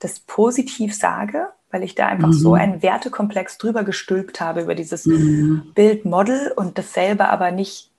[0.00, 2.32] das positiv sage, weil ich da einfach mhm.
[2.34, 5.72] so einen Wertekomplex drüber gestülpt habe über dieses mhm.
[5.74, 7.90] Bildmodel und dasselbe aber nicht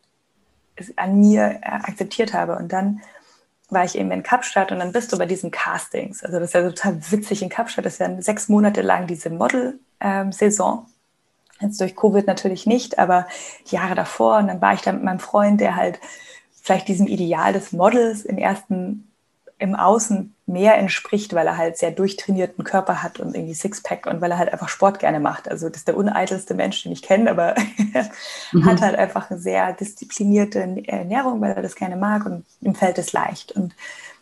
[0.96, 2.56] an mir äh, akzeptiert habe.
[2.56, 3.02] Und dann
[3.70, 6.24] war ich eben in Kapstadt und dann bist du bei diesen Castings.
[6.24, 7.86] Also das ist ja total witzig in Kapstadt.
[7.86, 10.80] Das ist ja sechs Monate lang diese Model-Saison.
[10.80, 10.94] Ähm,
[11.62, 13.28] Jetzt durch Covid natürlich nicht, aber
[13.70, 14.38] die Jahre davor.
[14.38, 16.00] Und dann war ich da mit meinem Freund, der halt
[16.62, 19.12] vielleicht diesem Ideal des Models im ersten,
[19.58, 24.22] im Außen mehr entspricht, weil er halt sehr durchtrainierten Körper hat und irgendwie Sixpack und
[24.22, 25.50] weil er halt einfach Sport gerne macht.
[25.50, 27.56] Also das ist der uneitelste Mensch, den ich kenne, aber
[28.52, 28.66] mhm.
[28.66, 32.98] hat halt einfach eine sehr disziplinierte Ernährung, weil er das gerne mag und ihm fällt
[32.98, 33.52] es leicht.
[33.52, 33.76] Und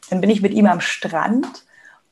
[0.09, 1.65] dann bin ich mit ihm am Strand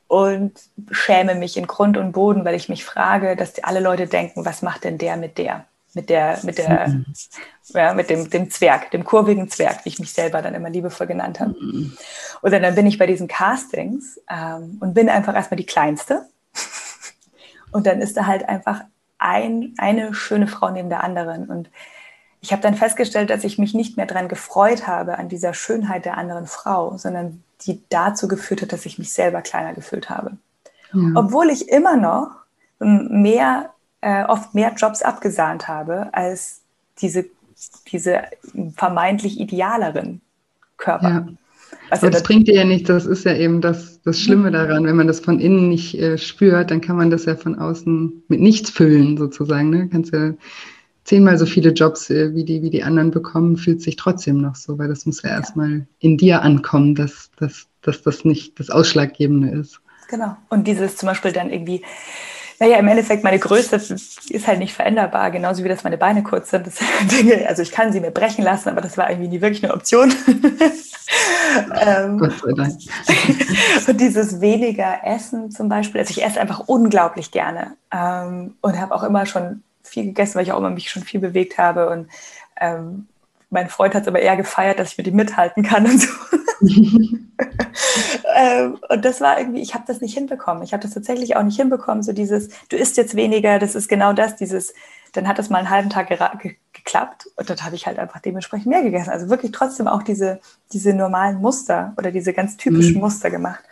[0.08, 0.60] und
[0.92, 4.62] schäme mich in Grund und Boden, weil ich mich frage, dass alle Leute denken, was
[4.62, 5.66] macht denn der mit der?
[5.96, 6.94] Mit der, mit der,
[7.70, 11.08] ja, mit dem, dem Zwerg, dem kurvigen Zwerg, wie ich mich selber dann immer liebevoll
[11.08, 11.56] genannt habe.
[12.42, 16.28] Und dann bin ich bei diesen Castings ähm, und bin einfach erstmal die Kleinste.
[17.72, 18.82] Und dann ist da halt einfach
[19.18, 21.46] ein, eine schöne Frau neben der anderen.
[21.50, 21.70] Und
[22.42, 26.06] ich habe dann festgestellt, dass ich mich nicht mehr daran gefreut habe, an dieser Schönheit
[26.06, 30.38] der anderen Frau, sondern die dazu geführt hat, dass ich mich selber kleiner gefühlt habe.
[30.94, 31.02] Ja.
[31.16, 32.32] Obwohl ich immer noch
[32.80, 33.72] mehr
[34.06, 36.62] äh, oft mehr Jobs abgesahnt habe als
[37.02, 37.26] diese,
[37.92, 38.22] diese
[38.76, 40.22] vermeintlich idealeren
[40.78, 41.10] Körper.
[41.10, 41.28] Ja.
[41.90, 44.86] Also das, das bringt dir ja nicht, das ist ja eben das, das Schlimme daran,
[44.86, 48.24] wenn man das von innen nicht äh, spürt, dann kann man das ja von außen
[48.28, 49.72] mit nichts füllen, sozusagen.
[49.72, 49.90] Ne?
[49.92, 50.34] Kannst ja
[51.04, 54.56] zehnmal so viele Jobs, äh, wie, die, wie die anderen bekommen, fühlt sich trotzdem noch
[54.56, 55.38] so, weil das muss ja, ja.
[55.38, 59.82] erstmal in dir ankommen, dass, dass, dass das nicht das Ausschlaggebende ist.
[60.10, 60.38] Genau.
[60.50, 61.82] Und dieses zum Beispiel dann irgendwie
[62.60, 66.52] naja, im Endeffekt, meine Größe ist halt nicht veränderbar, genauso wie dass meine Beine kurz
[66.52, 66.68] sind.
[67.12, 69.74] Dinge, also ich kann sie mir brechen lassen, aber das war irgendwie nie wirklich eine
[69.74, 70.14] Option.
[71.86, 72.74] ähm, Gott sei Dank.
[73.88, 78.96] und dieses weniger Essen zum Beispiel, also ich esse einfach unglaublich gerne ähm, und habe
[78.96, 82.10] auch immer schon viel gegessen, weil ich auch immer mich schon viel bewegt habe und
[82.60, 83.08] ähm,
[83.50, 86.08] mein Freund hat es aber eher gefeiert, dass ich mit ihm mithalten kann und so.
[88.36, 90.64] ähm, und das war irgendwie, ich habe das nicht hinbekommen.
[90.64, 92.04] Ich habe das tatsächlich auch nicht hinbekommen.
[92.04, 94.74] So dieses, du isst jetzt weniger, das ist genau das, dieses,
[95.14, 98.20] dann hat das mal einen halben Tag ge geklappt und dann habe ich halt einfach
[98.20, 99.10] dementsprechend mehr gegessen.
[99.10, 100.40] Also wirklich trotzdem auch diese,
[100.72, 103.00] diese normalen Muster oder diese ganz typischen mhm.
[103.00, 103.64] Muster gemacht.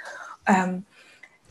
[0.47, 0.85] Ähm,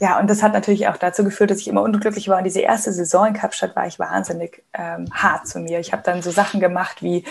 [0.01, 2.39] ja, und das hat natürlich auch dazu geführt, dass ich immer unglücklich war.
[2.39, 5.79] Und diese erste Saison in Kapstadt war ich wahnsinnig ähm, hart zu mir.
[5.79, 7.25] Ich habe dann so Sachen gemacht wie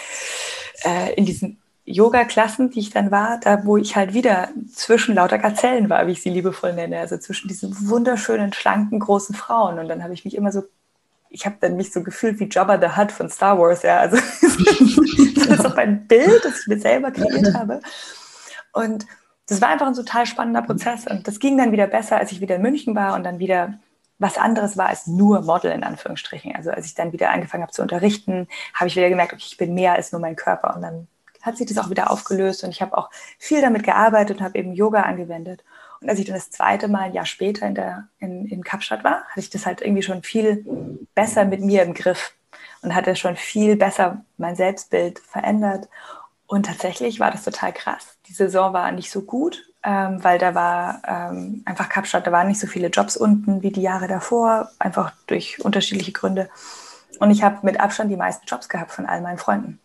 [0.86, 5.40] äh, in diesen Yoga-Klassen, die ich dann war, da wo ich halt wieder zwischen lauter
[5.40, 9.80] Gazellen war, wie ich sie liebevoll nenne, also zwischen diesen wunderschönen, schlanken, großen Frauen.
[9.80, 10.64] Und dann habe ich mich immer so,
[11.30, 13.98] ich habe dann mich so gefühlt wie Jabba the Hutt von Star Wars, ja.
[14.00, 17.82] Also das ist auch ein Bild, das ich mir selber kreiert habe.
[18.74, 19.06] Und
[19.48, 21.08] das war einfach ein total spannender Prozess.
[21.08, 23.80] Und das ging dann wieder besser, als ich wieder in München war und dann wieder
[24.20, 26.56] was anderes war als nur Model in Anführungsstrichen.
[26.56, 29.58] Also als ich dann wieder angefangen habe zu unterrichten, habe ich wieder gemerkt, okay, ich
[29.58, 30.76] bin mehr als nur mein Körper.
[30.76, 31.08] Und dann
[31.42, 34.58] hat sich das auch wieder aufgelöst und ich habe auch viel damit gearbeitet und habe
[34.58, 35.64] eben Yoga angewendet.
[36.02, 39.04] Und als ich dann das zweite Mal ein Jahr später in, der, in, in Kapstadt
[39.04, 40.66] war, hatte ich das halt irgendwie schon viel
[41.14, 42.34] besser mit mir im Griff
[42.82, 45.88] und hatte schon viel besser mein Selbstbild verändert.
[46.48, 48.18] Und tatsächlich war das total krass.
[48.28, 52.48] Die Saison war nicht so gut, ähm, weil da war ähm, einfach Kapstadt, da waren
[52.48, 56.50] nicht so viele Jobs unten wie die Jahre davor, einfach durch unterschiedliche Gründe.
[57.20, 59.80] Und ich habe mit Abstand die meisten Jobs gehabt von all meinen Freunden.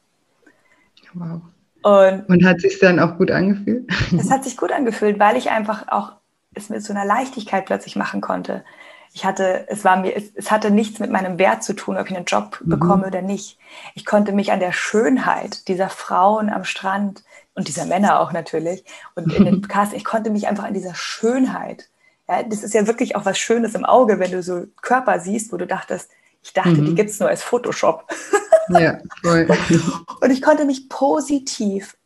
[1.14, 1.42] Wow.
[1.82, 3.88] Und, und hat sich dann auch gut angefühlt?
[4.18, 6.12] Es hat sich gut angefühlt, weil ich einfach auch
[6.54, 8.64] es mit so einer Leichtigkeit plötzlich machen konnte.
[9.12, 12.10] Ich hatte, es war mir, es, es hatte nichts mit meinem Wert zu tun, ob
[12.10, 12.70] ich einen Job mhm.
[12.70, 13.58] bekomme oder nicht.
[13.94, 17.22] Ich konnte mich an der Schönheit dieser Frauen am Strand
[17.54, 18.84] und dieser Männer auch natürlich
[19.14, 21.88] und in den Casts, ich konnte mich einfach an dieser Schönheit.
[22.28, 25.52] Ja, das ist ja wirklich auch was Schönes im Auge, wenn du so Körper siehst,
[25.52, 26.10] wo du dachtest,
[26.42, 26.86] ich dachte, mhm.
[26.86, 28.06] die gibt es nur als Photoshop.
[28.68, 29.48] Ja, voll.
[30.20, 31.96] Und ich konnte mich positiv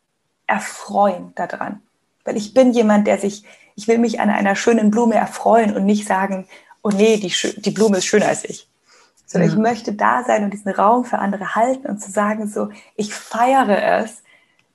[0.47, 1.81] erfreuen daran.
[2.23, 3.43] Weil ich bin jemand, der sich,
[3.75, 6.47] ich will mich an einer schönen Blume erfreuen und nicht sagen,
[6.83, 8.67] oh nee, die, die Blume ist schöner als ich.
[9.25, 9.55] Sondern ja.
[9.55, 13.13] ich möchte da sein und diesen Raum für andere halten und zu sagen, so, ich
[13.13, 14.21] feiere es,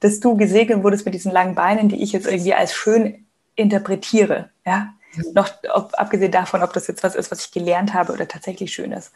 [0.01, 4.51] dass du gesegnet wurdest mit diesen langen Beinen, die ich jetzt irgendwie als schön interpretiere.
[4.65, 4.95] Ja?
[5.15, 5.23] ja.
[5.35, 8.73] Noch ob, abgesehen davon, ob das jetzt was ist, was ich gelernt habe oder tatsächlich
[8.73, 9.13] schön ist.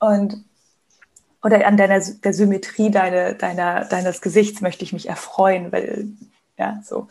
[0.00, 0.44] Und
[1.48, 6.08] oder an deiner der Symmetrie deine, deiner, deines Gesichts möchte ich mich erfreuen, weil,
[6.58, 7.08] ja, so.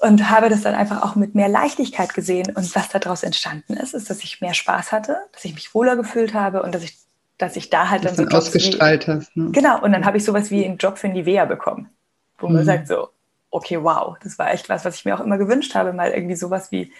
[0.00, 2.54] Und habe das dann einfach auch mit mehr Leichtigkeit gesehen.
[2.54, 5.96] Und was daraus entstanden ist, ist, dass ich mehr Spaß hatte, dass ich mich wohler
[5.96, 6.98] gefühlt habe und dass ich,
[7.38, 9.34] dass ich da halt dann so ausgestrahlt wie, hast.
[9.34, 9.52] Ne?
[9.52, 9.82] Genau.
[9.82, 11.88] Und dann habe ich sowas wie einen Job für Nivea bekommen,
[12.36, 12.56] wo mhm.
[12.56, 13.08] man sagt so,
[13.50, 16.36] okay, wow, das war echt was, was ich mir auch immer gewünscht habe, mal irgendwie
[16.36, 16.92] sowas wie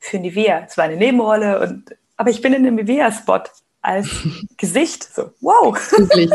[0.00, 0.64] für Nivea.
[0.66, 3.44] Es war eine Nebenrolle und, aber ich bin in einem Nivea-Spot
[3.82, 4.08] als
[4.56, 5.04] Gesicht.
[5.14, 5.76] So, wow.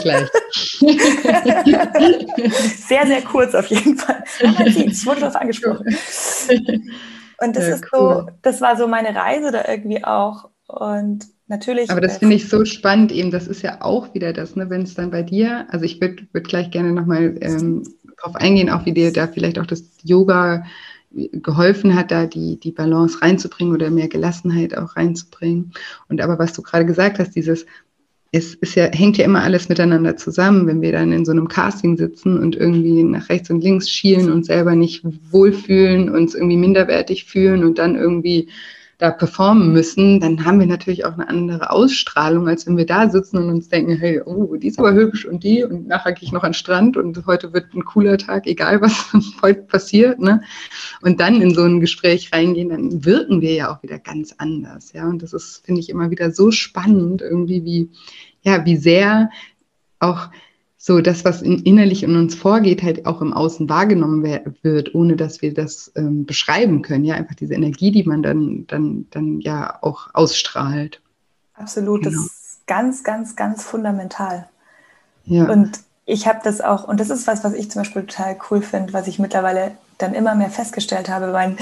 [0.01, 0.29] Gleich.
[2.87, 4.23] sehr, sehr kurz auf jeden Fall.
[4.43, 5.85] Aber ich wurde darauf angesprochen.
[7.41, 8.25] Und das ja, ist cool.
[8.27, 10.49] so, das war so meine Reise da irgendwie auch.
[10.67, 11.89] Und natürlich.
[11.89, 13.31] Aber das finde ich so spannend eben.
[13.31, 16.27] Das ist ja auch wieder das, ne, wenn es dann bei dir, also ich würde
[16.31, 17.83] würd gleich gerne nochmal ähm,
[18.17, 20.65] darauf eingehen, auch wie dir da vielleicht auch das Yoga
[21.31, 25.71] geholfen hat, da die, die Balance reinzubringen oder mehr Gelassenheit auch reinzubringen.
[26.09, 27.65] Und aber was du gerade gesagt hast, dieses,
[28.31, 31.47] es ist ja, hängt ja immer alles miteinander zusammen, wenn wir dann in so einem
[31.47, 36.57] Casting sitzen und irgendwie nach rechts und links schielen und selber nicht wohlfühlen, uns irgendwie
[36.57, 38.49] minderwertig fühlen und dann irgendwie
[38.97, 43.09] da performen müssen, dann haben wir natürlich auch eine andere Ausstrahlung, als wenn wir da
[43.09, 46.25] sitzen und uns denken, hey, oh, die ist aber hübsch und die und nachher gehe
[46.25, 50.19] ich noch an den Strand und heute wird ein cooler Tag, egal was heute passiert.
[50.19, 50.41] Ne?
[51.01, 54.93] Und dann in so ein Gespräch reingehen, dann wirken wir ja auch wieder ganz anders.
[54.93, 57.89] Ja, und das ist, finde ich, immer wieder so spannend, irgendwie, wie,
[58.43, 59.29] ja, wie sehr
[59.99, 60.29] auch
[60.85, 64.23] so das, was in, innerlich in uns vorgeht, halt auch im Außen wahrgenommen
[64.61, 67.03] wird, ohne dass wir das ähm, beschreiben können.
[67.05, 71.01] Ja, einfach diese Energie, die man dann, dann, dann ja auch ausstrahlt.
[71.55, 72.15] Absolut, genau.
[72.15, 74.47] das ist ganz, ganz, ganz fundamental.
[75.23, 75.51] Ja.
[75.51, 78.61] Und ich habe das auch, und das ist was, was ich zum Beispiel total cool
[78.61, 81.55] finde, was ich mittlerweile dann immer mehr festgestellt habe, weil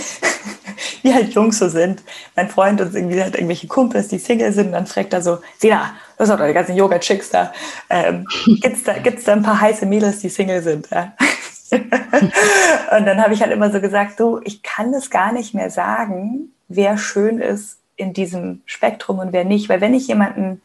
[1.04, 2.04] wie halt Jungs so sind.
[2.36, 5.94] Mein Freund und irgendwie halt irgendwelche Kumpels, die Single sind, dann fragt er so, Sina,
[6.18, 7.54] das sind doch die ganzen Yoga-Chicks da.
[7.90, 8.26] Ähm,
[8.62, 8.98] gibt's da.
[8.98, 10.90] Gibt's da ein paar heiße Mädels, die Single sind?
[10.90, 11.14] Ja?
[11.72, 15.70] und dann habe ich halt immer so gesagt, du, ich kann es gar nicht mehr
[15.70, 19.70] sagen, wer schön ist in diesem Spektrum und wer nicht.
[19.70, 20.62] Weil wenn ich jemanden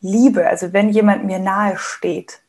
[0.00, 2.40] liebe, also wenn jemand mir nahe steht,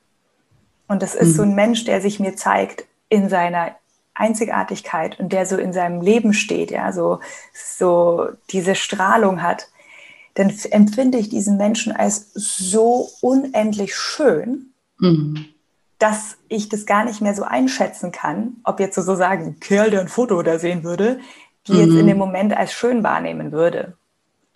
[0.87, 1.33] und das ist mhm.
[1.33, 3.75] so ein Mensch, der sich mir zeigt in seiner
[4.15, 7.19] Einzigartigkeit und der so in seinem Leben steht, ja, so,
[7.53, 9.69] so diese Strahlung hat,
[10.35, 15.45] dann empfinde ich diesen Menschen als so unendlich schön, mhm.
[15.99, 20.01] dass ich das gar nicht mehr so einschätzen kann, ob jetzt sozusagen ein Kerl, der
[20.01, 21.19] ein Foto da sehen würde,
[21.67, 21.79] die mhm.
[21.79, 23.97] jetzt in dem Moment als schön wahrnehmen würde.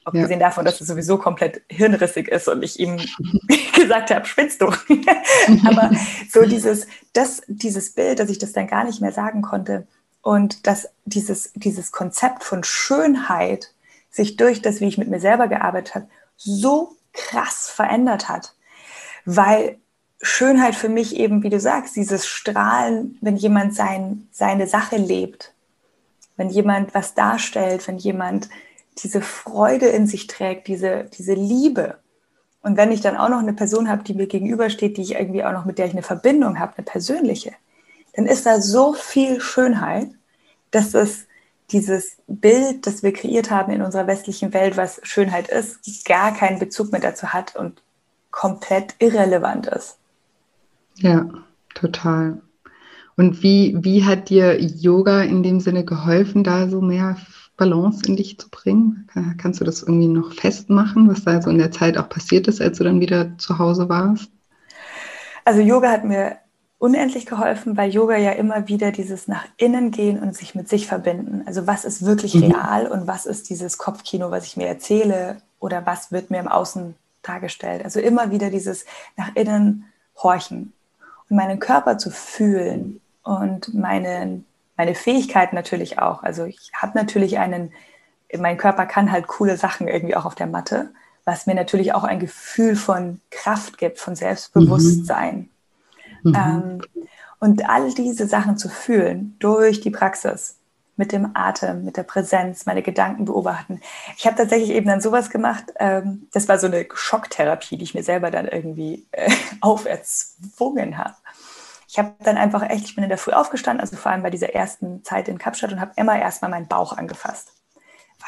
[0.08, 0.48] Abgesehen ja.
[0.48, 2.98] davon, dass es sowieso komplett hirnrissig ist und ich ihm
[3.76, 4.68] gesagt habe, spinnst du.
[5.68, 5.92] Aber
[6.30, 9.86] so dieses, das, dieses Bild, dass ich das dann gar nicht mehr sagen konnte
[10.22, 13.74] und dass dieses, dieses Konzept von Schönheit
[14.10, 18.56] sich durch das, wie ich mit mir selber gearbeitet habe, so krass verändert hat.
[19.26, 19.78] Weil
[20.22, 25.54] Schönheit für mich eben, wie du sagst, dieses Strahlen, wenn jemand sein, seine Sache lebt,
[26.38, 28.48] wenn jemand was darstellt, wenn jemand
[29.04, 31.98] diese Freude in sich trägt, diese, diese Liebe.
[32.62, 35.44] Und wenn ich dann auch noch eine Person habe, die mir gegenübersteht, die ich irgendwie
[35.44, 37.54] auch noch mit der ich eine Verbindung habe, eine persönliche,
[38.16, 40.10] dann ist da so viel Schönheit,
[40.72, 41.28] dass es
[41.72, 46.60] dieses Bild, das wir kreiert haben in unserer westlichen Welt, was Schönheit ist, gar keinen
[46.60, 47.82] Bezug mehr dazu hat und
[48.32, 49.98] komplett irrelevant ist.
[50.96, 51.30] Ja,
[51.74, 52.42] total.
[53.16, 57.18] Und wie, wie hat dir Yoga in dem Sinne geholfen, da so mehr
[57.58, 59.10] Balance in dich zu bringen?
[59.38, 62.62] Kannst du das irgendwie noch festmachen, was da so in der Zeit auch passiert ist,
[62.62, 64.30] als du dann wieder zu Hause warst?
[65.44, 66.38] Also Yoga hat mir
[66.80, 70.88] unendlich geholfen, weil Yoga ja immer wieder dieses nach innen gehen und sich mit sich
[70.88, 71.44] verbinden.
[71.46, 72.52] Also was ist wirklich mhm.
[72.52, 76.48] real und was ist dieses Kopfkino, was ich mir erzähle oder was wird mir im
[76.48, 77.84] Außen dargestellt.
[77.84, 78.86] Also immer wieder dieses
[79.16, 79.86] nach innen
[80.22, 80.74] horchen
[81.30, 84.44] und meinen Körper zu fühlen und meine,
[84.78, 86.24] meine Fähigkeiten natürlich auch.
[86.24, 87.74] Also ich habe natürlich einen,
[88.38, 90.94] mein Körper kann halt coole Sachen irgendwie auch auf der Matte,
[91.26, 95.50] was mir natürlich auch ein Gefühl von Kraft gibt, von Selbstbewusstsein.
[96.24, 96.36] Mhm.
[96.36, 96.82] Ähm,
[97.40, 100.58] und all diese Sachen zu fühlen durch die Praxis,
[100.98, 103.82] mit dem Atem, mit der Präsenz, meine Gedanken beobachten.
[104.18, 107.94] Ich habe tatsächlich eben dann sowas gemacht, ähm, das war so eine Schocktherapie, die ich
[107.94, 111.16] mir selber dann irgendwie äh, auferzwungen habe.
[111.88, 114.30] Ich habe dann einfach echt, ich bin in der Früh aufgestanden, also vor allem bei
[114.30, 117.54] dieser ersten Zeit in Kapstadt und habe immer erstmal meinen Bauch angefasst.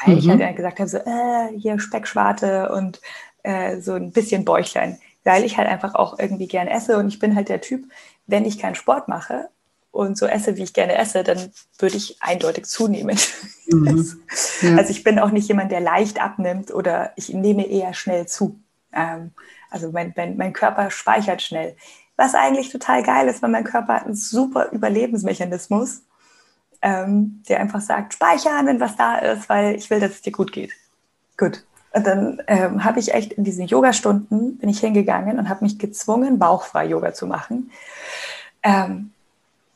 [0.04, 0.20] Weil mhm.
[0.20, 3.00] ich halt gesagt habe, so, äh, hier Speckschwarte und
[3.42, 4.98] äh, so ein bisschen Bäuchlein.
[5.24, 7.84] Weil ich halt einfach auch irgendwie gern esse und ich bin halt der Typ,
[8.26, 9.50] wenn ich keinen Sport mache,
[9.92, 13.18] und so esse, wie ich gerne esse, dann würde ich eindeutig zunehmen.
[13.66, 14.20] Mhm.
[14.62, 14.76] Ja.
[14.76, 18.60] Also ich bin auch nicht jemand, der leicht abnimmt oder ich nehme eher schnell zu.
[18.92, 19.32] Ähm,
[19.70, 21.76] also mein, mein, mein Körper speichert schnell.
[22.20, 26.02] Was eigentlich total geil ist, weil mein Körper hat einen super Überlebensmechanismus,
[26.82, 30.30] ähm, der einfach sagt, speichern, wenn was da ist, weil ich will, dass es dir
[30.30, 30.72] gut geht.
[31.38, 31.64] Gut.
[31.94, 35.78] Und dann ähm, habe ich echt in diesen Yoga-Stunden bin ich hingegangen und habe mich
[35.78, 37.70] gezwungen, bauchfrei Yoga zu machen.
[38.62, 39.14] Ähm,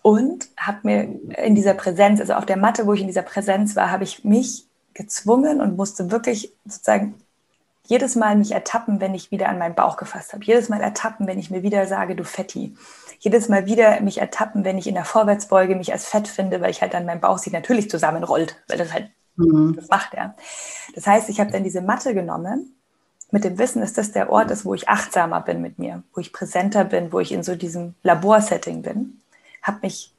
[0.02, 1.02] und habe mir
[1.42, 4.22] in dieser Präsenz, also auf der Matte, wo ich in dieser Präsenz war, habe ich
[4.22, 7.14] mich gezwungen und musste wirklich sozusagen
[7.86, 10.44] jedes Mal mich ertappen, wenn ich wieder an meinen Bauch gefasst habe.
[10.44, 12.74] Jedes Mal ertappen, wenn ich mir wieder sage, du Fetti.
[13.18, 16.70] Jedes Mal wieder mich ertappen, wenn ich in der Vorwärtsbeuge mich als fett finde, weil
[16.70, 19.74] ich halt dann mein Bauch sich natürlich zusammenrollt, weil das halt, mhm.
[19.76, 20.34] das macht er.
[20.94, 22.74] Das heißt, ich habe dann diese Matte genommen
[23.30, 26.20] mit dem Wissen, dass das der Ort ist, wo ich achtsamer bin mit mir, wo
[26.20, 29.20] ich präsenter bin, wo ich in so diesem Laborsetting bin
[29.64, 30.13] habe mich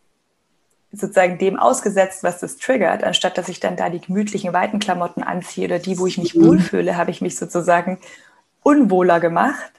[0.96, 5.24] sozusagen dem ausgesetzt, was das triggert, anstatt dass ich dann da die gemütlichen weiten Klamotten
[5.24, 6.46] anziehe oder die, wo ich mich mhm.
[6.46, 8.00] wohlfühle, habe ich mich sozusagen
[8.64, 9.72] unwohler gemacht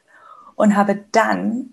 [0.54, 1.70] und habe dann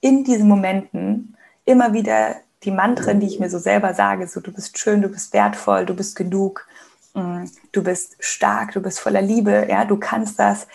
[0.00, 4.52] in diesen Momenten immer wieder die Mantren, die ich mir so selber sage, so du
[4.52, 6.66] bist schön, du bist wertvoll, du bist genug,
[7.14, 10.66] mm, du bist stark, du bist voller Liebe, ja, du kannst das,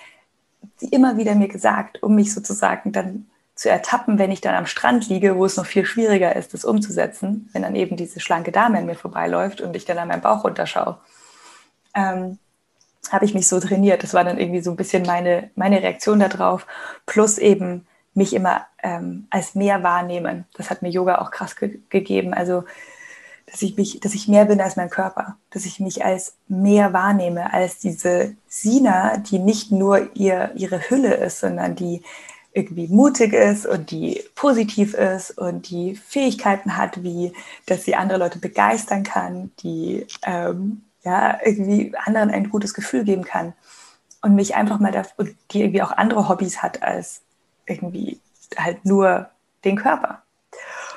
[0.80, 3.28] immer wieder mir gesagt, um mich sozusagen dann
[3.58, 6.64] zu ertappen, wenn ich dann am Strand liege, wo es noch viel schwieriger ist, das
[6.64, 10.22] umzusetzen, wenn dann eben diese schlanke Dame an mir vorbeiläuft und ich dann an meinem
[10.22, 10.98] Bauch runterschaue.
[11.96, 12.38] Ähm,
[13.12, 14.04] habe ich mich so trainiert.
[14.04, 16.68] Das war dann irgendwie so ein bisschen meine, meine Reaktion darauf.
[17.06, 20.46] Plus eben mich immer ähm, als mehr wahrnehmen.
[20.56, 22.34] Das hat mir Yoga auch krass ge gegeben.
[22.34, 22.64] Also,
[23.46, 26.94] dass ich mich, dass ich mehr bin als mein Körper, dass ich mich als mehr
[26.94, 32.04] wahrnehme, als diese Sina, die nicht nur ihr, ihre Hülle ist, sondern die
[32.58, 37.32] irgendwie mutig ist und die positiv ist und die Fähigkeiten hat, wie
[37.68, 43.24] dass sie andere Leute begeistern kann, die ähm, ja irgendwie anderen ein gutes Gefühl geben
[43.24, 43.54] kann
[44.24, 45.04] und mich einfach mal da,
[45.52, 47.22] die irgendwie auch andere Hobbys hat als
[47.68, 48.20] irgendwie
[48.58, 49.30] halt nur
[49.64, 50.24] den Körper.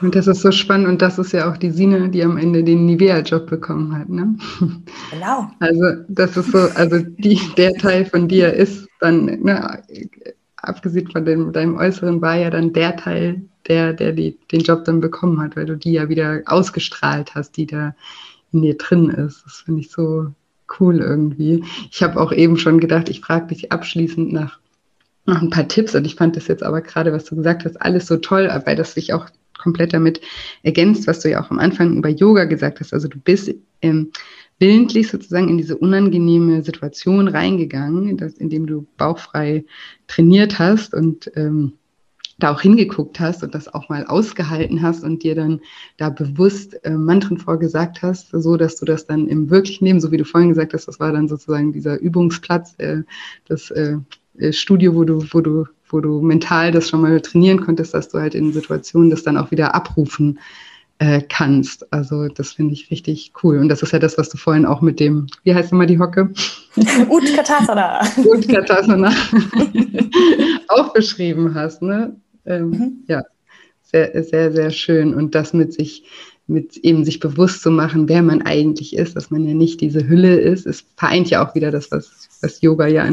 [0.00, 2.64] Und das ist so spannend und das ist ja auch die Sine, die am Ende
[2.64, 4.34] den Nivea-Job bekommen hat, ne?
[5.10, 5.50] Genau.
[5.60, 9.82] Also das ist so, also die, der Teil von dir ist dann, ne,
[10.62, 14.84] abgesehen von dem, deinem Äußeren, war ja dann der Teil, der, der die, den Job
[14.84, 17.94] dann bekommen hat, weil du die ja wieder ausgestrahlt hast, die da
[18.52, 19.44] in dir drin ist.
[19.44, 20.32] Das finde ich so
[20.78, 21.64] cool irgendwie.
[21.90, 24.58] Ich habe auch eben schon gedacht, ich frage dich abschließend nach
[25.26, 27.80] noch ein paar Tipps und ich fand das jetzt aber gerade, was du gesagt hast,
[27.80, 29.26] alles so toll, weil das sich auch
[29.60, 30.20] komplett damit
[30.62, 32.92] ergänzt, was du ja auch am Anfang über Yoga gesagt hast.
[32.92, 33.52] Also du bist
[33.82, 34.10] ähm,
[34.58, 39.64] willentlich sozusagen in diese unangenehme Situation reingegangen, dass, indem du bauchfrei
[40.06, 41.72] trainiert hast und ähm,
[42.38, 45.60] da auch hingeguckt hast und das auch mal ausgehalten hast und dir dann
[45.96, 50.10] da bewusst äh, Mantren vorgesagt hast, so dass du das dann im wirklichen Leben, so
[50.10, 53.02] wie du vorhin gesagt hast, das war dann sozusagen dieser Übungsplatz, äh,
[53.46, 53.96] das äh,
[54.38, 58.08] äh Studio, wo du, wo du, wo du mental das schon mal trainieren konntest, dass
[58.08, 60.38] du halt in Situationen das dann auch wieder abrufen
[61.00, 61.92] äh, kannst.
[61.92, 63.58] Also das finde ich richtig cool.
[63.58, 65.98] Und das ist ja das, was du vorhin auch mit dem, wie heißt nochmal die
[65.98, 66.30] Hocke?
[67.08, 68.02] Utkatasana.
[68.18, 69.10] Utkatasana
[70.68, 71.80] auch beschrieben hast.
[71.80, 72.14] Ne?
[72.44, 73.04] Ähm, mhm.
[73.08, 73.22] Ja,
[73.82, 75.14] sehr, sehr, sehr schön.
[75.14, 76.04] Und das mit sich
[76.50, 80.08] mit eben sich bewusst zu machen, wer man eigentlich ist, dass man ja nicht diese
[80.08, 80.66] Hülle ist.
[80.66, 83.08] Es vereint ja auch wieder das, was, was Yoga ja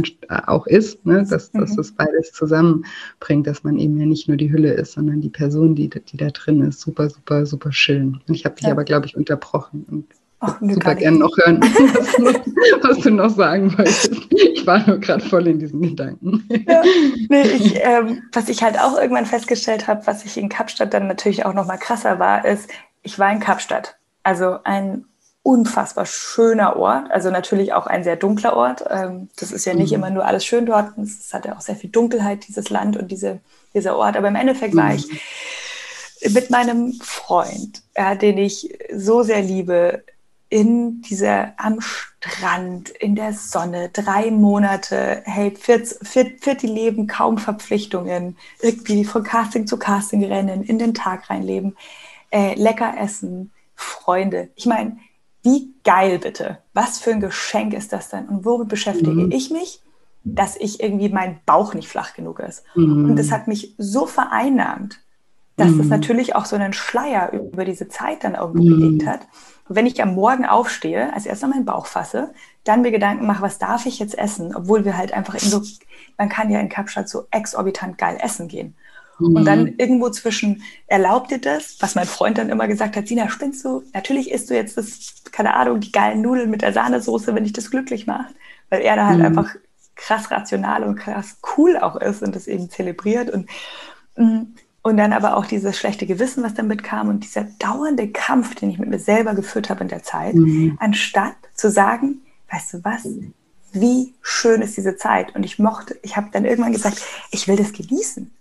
[0.47, 1.25] auch ist, ne?
[1.29, 1.59] dass, mhm.
[1.59, 5.29] dass das beides zusammenbringt, dass man eben ja nicht nur die Hülle ist, sondern die
[5.29, 6.81] Person, die, die da drin ist.
[6.81, 8.19] Super, super, super schön.
[8.27, 8.71] Und ich habe dich ja.
[8.71, 9.85] aber, glaube ich, unterbrochen.
[9.89, 10.05] Und
[10.39, 14.11] Ach, super gerne noch hören, was, was, du noch sagen wolltest.
[14.29, 16.47] Ich war nur gerade voll in diesen Gedanken.
[16.67, 16.83] Ja,
[17.29, 21.07] nee, ich, ähm, was ich halt auch irgendwann festgestellt habe, was ich in Kapstadt dann
[21.07, 22.69] natürlich auch noch mal krasser war, ist,
[23.07, 23.97] ich war in Kapstadt.
[24.23, 25.05] Also ein
[25.41, 28.83] unfassbar schöner Ort, also natürlich auch ein sehr dunkler Ort.
[28.89, 29.95] Ähm, das ist ja nicht mhm.
[29.95, 30.97] immer nur alles schön dort.
[30.97, 33.39] Es hat ja auch sehr viel Dunkelheit, dieses Land und diese,
[33.73, 34.17] dieser Ort.
[34.17, 34.79] Aber im Endeffekt mhm.
[34.79, 35.07] war ich
[36.33, 40.03] mit meinem Freund, ja, den ich so sehr liebe,
[40.49, 47.07] in dieser, am Strand, in der Sonne, drei Monate, hey, viert, viert, viert die Leben,
[47.07, 51.75] kaum Verpflichtungen, irgendwie von Casting zu Casting rennen, in den Tag reinleben,
[52.31, 54.49] äh, lecker essen, Freunde.
[54.55, 54.97] Ich meine,
[55.43, 56.59] wie geil bitte.
[56.73, 58.27] Was für ein Geschenk ist das denn?
[58.27, 59.31] Und womit beschäftige mhm.
[59.31, 59.81] ich mich?
[60.23, 62.63] Dass ich irgendwie mein Bauch nicht flach genug ist.
[62.75, 63.09] Mhm.
[63.09, 64.99] Und das hat mich so vereinnahmt,
[65.55, 65.77] dass mhm.
[65.77, 68.79] das natürlich auch so einen Schleier über diese Zeit dann irgendwo mhm.
[68.79, 69.21] gelegt hat.
[69.69, 73.41] Und wenn ich am Morgen aufstehe, als erstes meinen Bauch fasse, dann mir Gedanken mache,
[73.41, 75.61] was darf ich jetzt essen, obwohl wir halt einfach in so,
[76.17, 78.75] man kann ja in Kapstadt so exorbitant geil essen gehen.
[79.19, 79.35] Mhm.
[79.35, 79.75] Und dann mhm.
[79.77, 83.83] irgendwo zwischen, erlaubt dir das, was mein Freund dann immer gesagt hat, Sina, spinnst du?
[83.93, 87.53] Natürlich isst du jetzt das, keine Ahnung, die geilen Nudeln mit der Sahnesoße, wenn dich
[87.53, 88.33] das glücklich macht.
[88.69, 89.25] Weil er da halt mhm.
[89.25, 89.55] einfach
[89.95, 93.49] krass rational und krass cool auch ist und das eben zelebriert und
[94.15, 94.53] mm,
[94.87, 98.69] und dann aber auch dieses schlechte Gewissen, was damit kam und dieser dauernde Kampf, den
[98.69, 100.77] ich mit mir selber geführt habe in der Zeit, mhm.
[100.79, 103.05] anstatt zu sagen, weißt du was,
[103.73, 105.35] wie schön ist diese Zeit.
[105.35, 107.01] Und ich mochte, ich habe dann irgendwann gesagt,
[107.31, 108.31] ich will das genießen.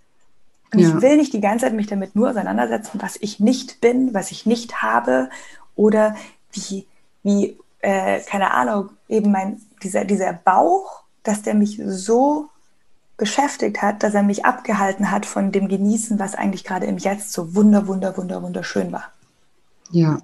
[0.73, 0.89] Und ja.
[0.89, 4.31] ich will nicht die ganze Zeit mich damit nur auseinandersetzen, was ich nicht bin, was
[4.31, 5.29] ich nicht habe
[5.75, 6.15] oder
[6.51, 6.85] wie,
[7.23, 12.49] wie äh, keine Ahnung, eben mein, dieser, dieser Bauch, dass der mich so
[13.17, 17.33] beschäftigt hat, dass er mich abgehalten hat von dem Genießen, was eigentlich gerade im Jetzt
[17.33, 19.05] so wunder, wunder, wunder, wunderschön war.
[19.91, 20.19] Ja.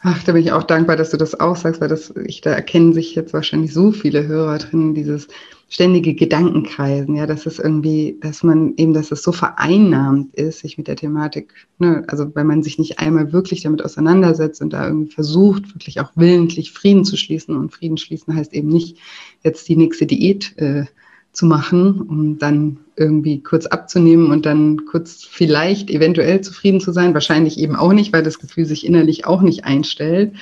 [0.00, 2.50] Ach, da bin ich auch dankbar, dass du das auch sagst, weil das, ich, da
[2.50, 5.28] erkennen sich jetzt wahrscheinlich so viele Hörer drin, dieses
[5.68, 10.78] ständige Gedankenkreisen, ja, dass es irgendwie, dass man eben, dass es so vereinnahmt ist, sich
[10.78, 14.86] mit der Thematik, ne, also wenn man sich nicht einmal wirklich damit auseinandersetzt und da
[14.86, 18.98] irgendwie versucht, wirklich auch willentlich Frieden zu schließen und Frieden schließen heißt eben nicht
[19.42, 20.84] jetzt die nächste Diät äh,
[21.32, 27.12] zu machen, um dann irgendwie kurz abzunehmen und dann kurz vielleicht eventuell zufrieden zu sein.
[27.12, 30.32] Wahrscheinlich eben auch nicht, weil das Gefühl sich innerlich auch nicht einstellt,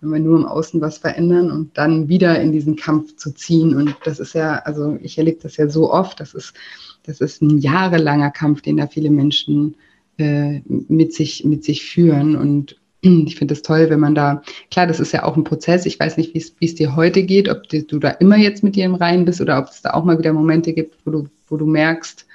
[0.00, 3.76] wenn wir nur im Außen was verändern und dann wieder in diesen Kampf zu ziehen.
[3.76, 6.54] Und das ist ja, also ich erlebe das ja so oft, das ist,
[7.04, 9.76] das ist ein jahrelanger Kampf, den da viele Menschen
[10.18, 12.36] äh, mit sich, mit sich führen.
[12.36, 15.84] Und ich finde es toll, wenn man da, klar, das ist ja auch ein Prozess.
[15.86, 18.86] Ich weiß nicht, wie es dir heute geht, ob du da immer jetzt mit dir
[18.86, 21.56] im Reinen bist oder ob es da auch mal wieder Momente gibt, wo du, wo
[21.56, 22.26] du merkst,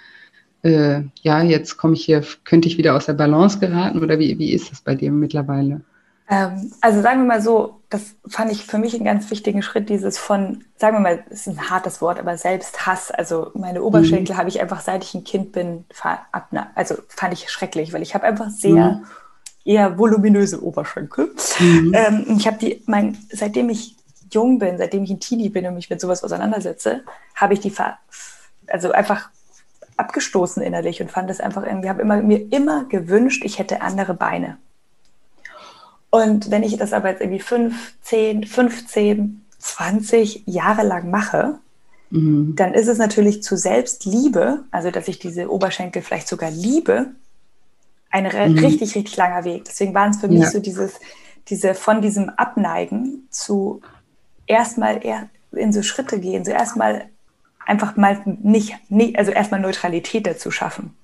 [0.61, 4.37] äh, ja, jetzt komme ich hier, könnte ich wieder aus der Balance geraten oder wie,
[4.39, 5.81] wie ist das bei dir mittlerweile?
[6.29, 9.89] Ähm, also sagen wir mal so, das fand ich für mich einen ganz wichtigen Schritt,
[9.89, 13.11] dieses von, sagen wir mal, es ist ein hartes Wort, aber Selbsthass.
[13.11, 14.39] Also meine Oberschenkel mhm.
[14.39, 15.85] habe ich einfach, seit ich ein Kind bin,
[16.73, 19.05] also fand ich schrecklich, weil ich habe einfach sehr mhm
[19.65, 21.33] eher voluminöse Oberschenkel.
[21.59, 21.91] Mhm.
[21.93, 23.95] Ähm, ich habe die, mein, seitdem ich
[24.31, 27.03] jung bin, seitdem ich ein Teenie bin und mich mit sowas auseinandersetze,
[27.33, 27.73] habe ich die
[28.67, 29.29] also einfach
[29.97, 34.13] abgestoßen innerlich und fand es einfach irgendwie, habe immer, mir immer gewünscht, ich hätte andere
[34.13, 34.57] Beine.
[36.09, 41.59] Und wenn ich das aber jetzt irgendwie 5, 10, 15, 20 Jahre lang mache,
[42.09, 42.55] mhm.
[42.55, 47.07] dann ist es natürlich zu Selbstliebe, also dass ich diese Oberschenkel vielleicht sogar liebe,
[48.11, 48.59] ein mhm.
[48.59, 49.65] richtig, richtig langer Weg.
[49.65, 50.49] Deswegen waren es für mich ja.
[50.49, 50.93] so dieses,
[51.49, 53.81] diese von diesem Abneigen zu
[54.47, 57.09] erstmal eher in so Schritte gehen, so erstmal
[57.65, 60.95] einfach mal nicht, nicht also erstmal Neutralität dazu schaffen.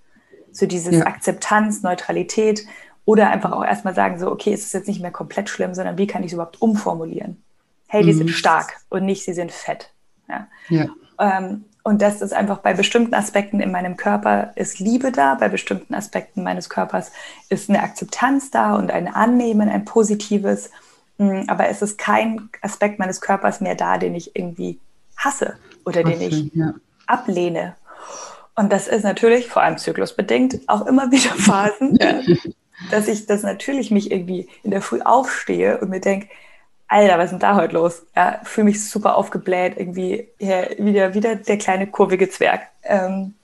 [0.52, 1.06] So dieses ja.
[1.06, 2.66] Akzeptanz, Neutralität
[3.06, 5.97] oder einfach auch erstmal sagen, so, okay, es ist jetzt nicht mehr komplett schlimm, sondern
[5.97, 7.43] wie kann ich es überhaupt umformulieren?
[7.88, 8.18] Hey, die mhm.
[8.18, 9.91] sind stark und nicht, sie sind fett.
[10.30, 10.47] Ja.
[10.70, 10.88] ja.
[11.20, 15.49] Ähm, und das ist einfach bei bestimmten Aspekten in meinem Körper ist Liebe da, bei
[15.49, 17.12] bestimmten Aspekten meines Körpers
[17.49, 20.70] ist eine Akzeptanz da und ein Annehmen, ein positives.
[21.18, 24.80] Mm, aber es ist kein Aspekt meines Körpers mehr da, den ich irgendwie
[25.18, 26.76] hasse oder den ich ja.
[27.08, 27.76] ablehne.
[28.56, 32.22] Und das ist natürlich, vor allem zyklusbedingt, auch immer wieder Phasen, ja,
[32.90, 36.28] dass ich das natürlich mich irgendwie in der Früh aufstehe und mir denke,
[36.88, 38.06] Alter, was ist denn da heute los?
[38.16, 42.62] Ja, fühle mich super aufgebläht, irgendwie ja, wieder, wieder der kleine kurvige Zwerg.
[42.84, 43.36] Ähm,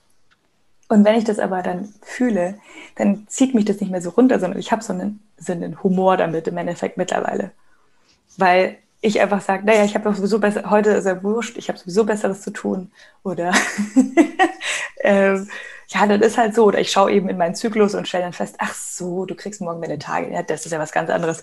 [0.88, 2.58] Und wenn ich das aber dann fühle,
[2.96, 5.82] dann zieht mich das nicht mehr so runter, sondern ich habe so einen, so einen
[5.82, 7.52] Humor damit im Endeffekt mittlerweile.
[8.38, 11.78] Weil ich einfach sage, naja, ich habe sowieso besser, heute ist er wurscht, ich habe
[11.78, 12.90] sowieso Besseres zu tun.
[13.22, 13.52] Oder
[15.00, 15.48] ähm,
[15.88, 16.64] ja, das ist halt so.
[16.64, 19.60] Oder ich schaue eben in meinen Zyklus und stelle dann fest, ach so, du kriegst
[19.60, 20.32] morgen deine Tage.
[20.32, 21.42] Ja, das ist ja was ganz anderes.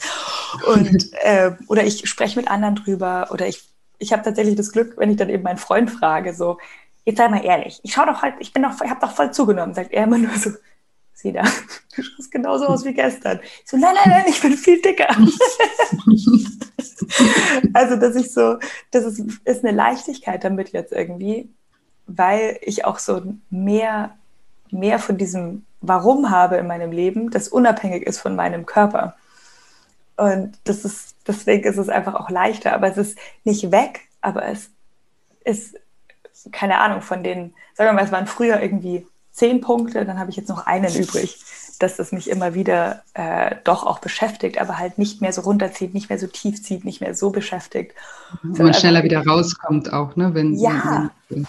[0.67, 3.29] Und, äh, oder ich spreche mit anderen drüber.
[3.31, 3.63] Oder ich,
[3.97, 6.59] ich habe tatsächlich das Glück, wenn ich dann eben meinen Freund frage, so,
[7.05, 9.31] jetzt sei mal ehrlich, ich schaue doch halt, ich bin doch, ich habe doch voll
[9.31, 10.51] zugenommen, sagt er immer nur so,
[11.13, 11.43] sieh da,
[11.95, 13.39] du schaust genauso aus wie gestern.
[13.63, 15.07] Ich so, nein, nein, nein, ich bin viel dicker.
[17.73, 18.57] also, dass ich so,
[18.91, 21.49] das ist, ist eine Leichtigkeit damit jetzt irgendwie,
[22.07, 24.17] weil ich auch so mehr
[24.71, 29.15] mehr von diesem Warum habe in meinem Leben, das unabhängig ist von meinem Körper.
[30.17, 34.45] Und das ist, deswegen ist es einfach auch leichter, aber es ist nicht weg, aber
[34.45, 34.69] es
[35.43, 35.75] ist,
[36.51, 40.29] keine Ahnung, von den, sagen wir mal, es waren früher irgendwie zehn Punkte, dann habe
[40.31, 41.43] ich jetzt noch einen übrig,
[41.79, 45.93] dass es mich immer wieder äh, doch auch beschäftigt, aber halt nicht mehr so runterzieht,
[45.93, 47.93] nicht mehr so tief zieht, nicht mehr so beschäftigt.
[48.43, 50.33] Und man schneller wieder rauskommt auch, ne?
[50.33, 51.11] Wenn, ja.
[51.27, 51.47] Wenn,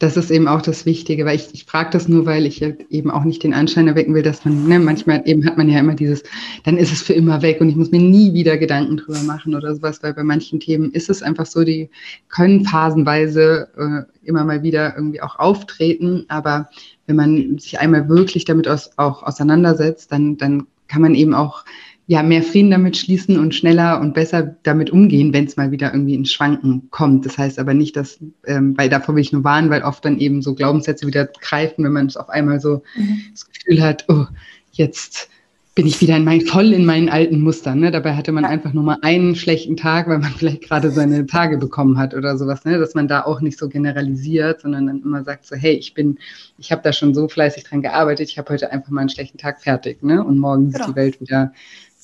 [0.00, 3.10] das ist eben auch das Wichtige, weil ich, ich frage das nur, weil ich eben
[3.10, 5.94] auch nicht den Anschein erwecken will, dass man, ne, manchmal eben hat man ja immer
[5.94, 6.24] dieses,
[6.64, 9.54] dann ist es für immer weg und ich muss mir nie wieder Gedanken drüber machen
[9.54, 11.90] oder sowas, weil bei manchen Themen ist es einfach so, die
[12.28, 16.68] können phasenweise äh, immer mal wieder irgendwie auch auftreten, aber
[17.06, 21.64] wenn man sich einmal wirklich damit aus, auch auseinandersetzt, dann, dann kann man eben auch
[22.06, 25.92] ja, mehr Frieden damit schließen und schneller und besser damit umgehen, wenn es mal wieder
[25.92, 27.24] irgendwie in Schwanken kommt.
[27.24, 30.18] Das heißt aber nicht, dass, ähm, weil davor will ich nur warnen, weil oft dann
[30.18, 33.22] eben so Glaubenssätze wieder greifen, wenn man es auf einmal so mhm.
[33.32, 34.26] das Gefühl hat, oh,
[34.72, 35.30] jetzt
[35.74, 37.80] bin ich wieder in mein, voll in meinen alten Mustern.
[37.80, 37.90] Ne?
[37.90, 41.56] Dabei hatte man einfach nur mal einen schlechten Tag, weil man vielleicht gerade seine Tage
[41.56, 42.78] bekommen hat oder sowas, ne?
[42.78, 46.18] dass man da auch nicht so generalisiert, sondern dann immer sagt so, hey, ich bin,
[46.58, 49.38] ich habe da schon so fleißig dran gearbeitet, ich habe heute einfach mal einen schlechten
[49.38, 50.22] Tag fertig, ne?
[50.22, 50.84] Und morgen genau.
[50.84, 51.52] sieht die Welt wieder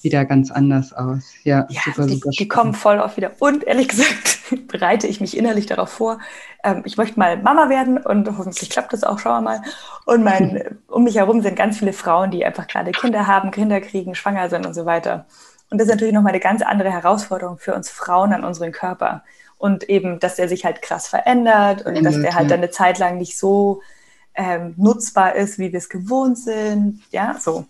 [0.03, 1.25] wieder ganz anders aus.
[1.45, 3.33] Ja, ja super, die, super die kommen voll oft wieder.
[3.39, 4.39] Und ehrlich gesagt
[4.69, 6.19] bereite ich mich innerlich darauf vor.
[6.65, 9.63] Ähm, ich möchte mal Mama werden und hoffentlich klappt das auch, schauen wir mal.
[10.07, 13.81] Und mein, um mich herum sind ganz viele Frauen, die einfach gerade Kinder haben, Kinder
[13.81, 15.27] kriegen, schwanger sind und so weiter.
[15.71, 19.23] Und das ist natürlich nochmal eine ganz andere Herausforderung für uns Frauen an unseren Körper.
[19.57, 22.99] Und eben, dass der sich halt krass verändert und dass der halt dann eine Zeit
[22.99, 23.83] lang nicht so
[24.35, 27.03] ähm, nutzbar ist, wie wir es gewohnt sind.
[27.11, 27.67] Ja, so.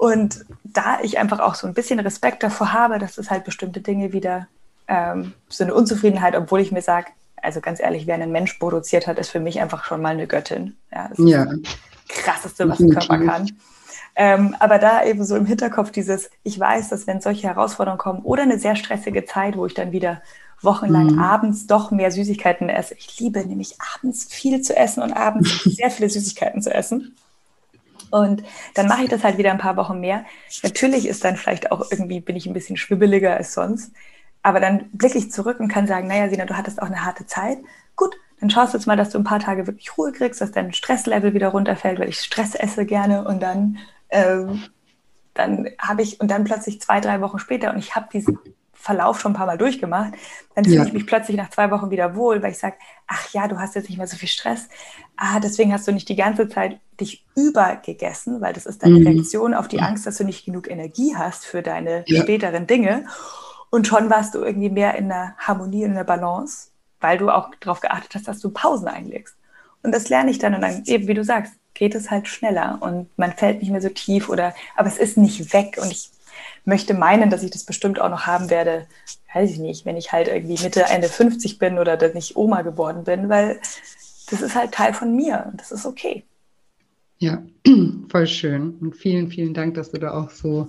[0.00, 3.82] Und da ich einfach auch so ein bisschen Respekt davor habe, dass es halt bestimmte
[3.82, 4.46] Dinge wieder
[4.88, 9.06] ähm, so eine Unzufriedenheit, obwohl ich mir sage, also ganz ehrlich, wer einen Mensch produziert
[9.06, 10.74] hat, ist für mich einfach schon mal eine Göttin.
[10.90, 11.42] Ja, das ja.
[11.42, 11.76] ist
[12.08, 13.50] das Krasseste, was ein Körper kann.
[14.16, 18.22] Ähm, aber da eben so im Hinterkopf dieses, ich weiß, dass wenn solche Herausforderungen kommen
[18.22, 20.22] oder eine sehr stressige Zeit, wo ich dann wieder
[20.62, 21.18] wochenlang mhm.
[21.18, 22.94] abends doch mehr Süßigkeiten esse.
[22.94, 27.14] Ich liebe nämlich abends viel zu essen und abends sehr viele Süßigkeiten zu essen.
[28.10, 28.42] Und
[28.74, 30.24] dann mache ich das halt wieder ein paar Wochen mehr.
[30.62, 33.92] Natürlich ist dann vielleicht auch irgendwie, bin ich ein bisschen schwibbeliger als sonst.
[34.42, 37.26] Aber dann blicke ich zurück und kann sagen, naja, Sina, du hattest auch eine harte
[37.26, 37.58] Zeit.
[37.94, 40.52] Gut, dann schaust du jetzt mal, dass du ein paar Tage wirklich Ruhe kriegst, dass
[40.52, 44.62] dein Stresslevel wieder runterfällt, weil ich Stress esse gerne und dann, ähm,
[45.34, 48.38] dann habe ich, und dann plötzlich zwei, drei Wochen später und ich habe diesen
[48.80, 50.14] Verlauf schon ein paar Mal durchgemacht,
[50.54, 50.84] dann fühle ja.
[50.84, 52.76] ich mich plötzlich nach zwei Wochen wieder wohl, weil ich sage,
[53.06, 54.68] ach ja, du hast jetzt nicht mehr so viel Stress.
[55.16, 59.06] Ah, deswegen hast du nicht die ganze Zeit dich übergegessen, weil das ist deine mhm.
[59.06, 62.22] Reaktion auf die Angst, dass du nicht genug Energie hast für deine ja.
[62.22, 63.04] späteren Dinge.
[63.68, 66.68] Und schon warst du irgendwie mehr in der Harmonie, in der Balance,
[67.00, 69.36] weil du auch darauf geachtet hast, dass du Pausen einlegst.
[69.82, 72.78] Und das lerne ich dann und dann eben, wie du sagst, geht es halt schneller
[72.80, 76.10] und man fällt nicht mehr so tief oder, aber es ist nicht weg und ich
[76.64, 78.86] möchte meinen, dass ich das bestimmt auch noch haben werde,
[79.34, 82.62] weiß ich nicht, wenn ich halt irgendwie Mitte, Ende 50 bin oder dass ich Oma
[82.62, 83.60] geworden bin, weil
[84.30, 86.24] das ist halt Teil von mir und das ist okay.
[87.18, 87.42] Ja,
[88.08, 88.76] voll schön.
[88.80, 90.68] Und vielen, vielen Dank, dass du da auch so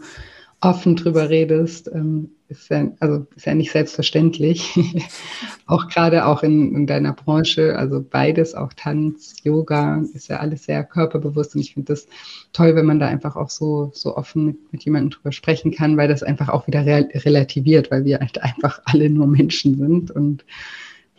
[0.59, 1.87] offen drüber redest.
[1.87, 4.77] Ähm, ist ja, also ist ja nicht selbstverständlich.
[5.65, 10.65] auch gerade auch in, in, deiner Branche, also beides, auch Tanz, Yoga, ist ja alles
[10.65, 11.55] sehr körperbewusst.
[11.55, 12.07] Und ich finde das
[12.53, 15.97] toll, wenn man da einfach auch so, so offen mit, mit jemandem drüber sprechen kann,
[15.97, 20.45] weil das einfach auch wieder relativiert, weil wir halt einfach alle nur Menschen sind und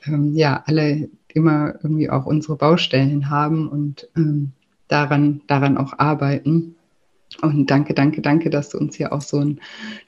[0.06, 4.52] ähm, ja, alle immer irgendwie auch unsere Baustellen haben und ähm,
[4.88, 6.76] daran, daran auch arbeiten.
[7.40, 9.60] Und danke, danke, danke, dass du uns hier auch so einen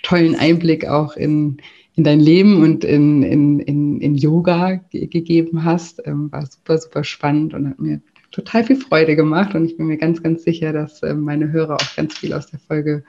[0.03, 1.59] tollen Einblick auch in,
[1.95, 6.07] in dein Leben und in, in, in, in Yoga gegeben hast.
[6.07, 8.01] Ähm, war super, super spannend und hat mir
[8.35, 9.55] total viel Freude gemacht.
[9.55, 12.47] Und ich bin mir ganz, ganz sicher, dass äh, meine Hörer auch ganz viel aus
[12.47, 13.05] der Folge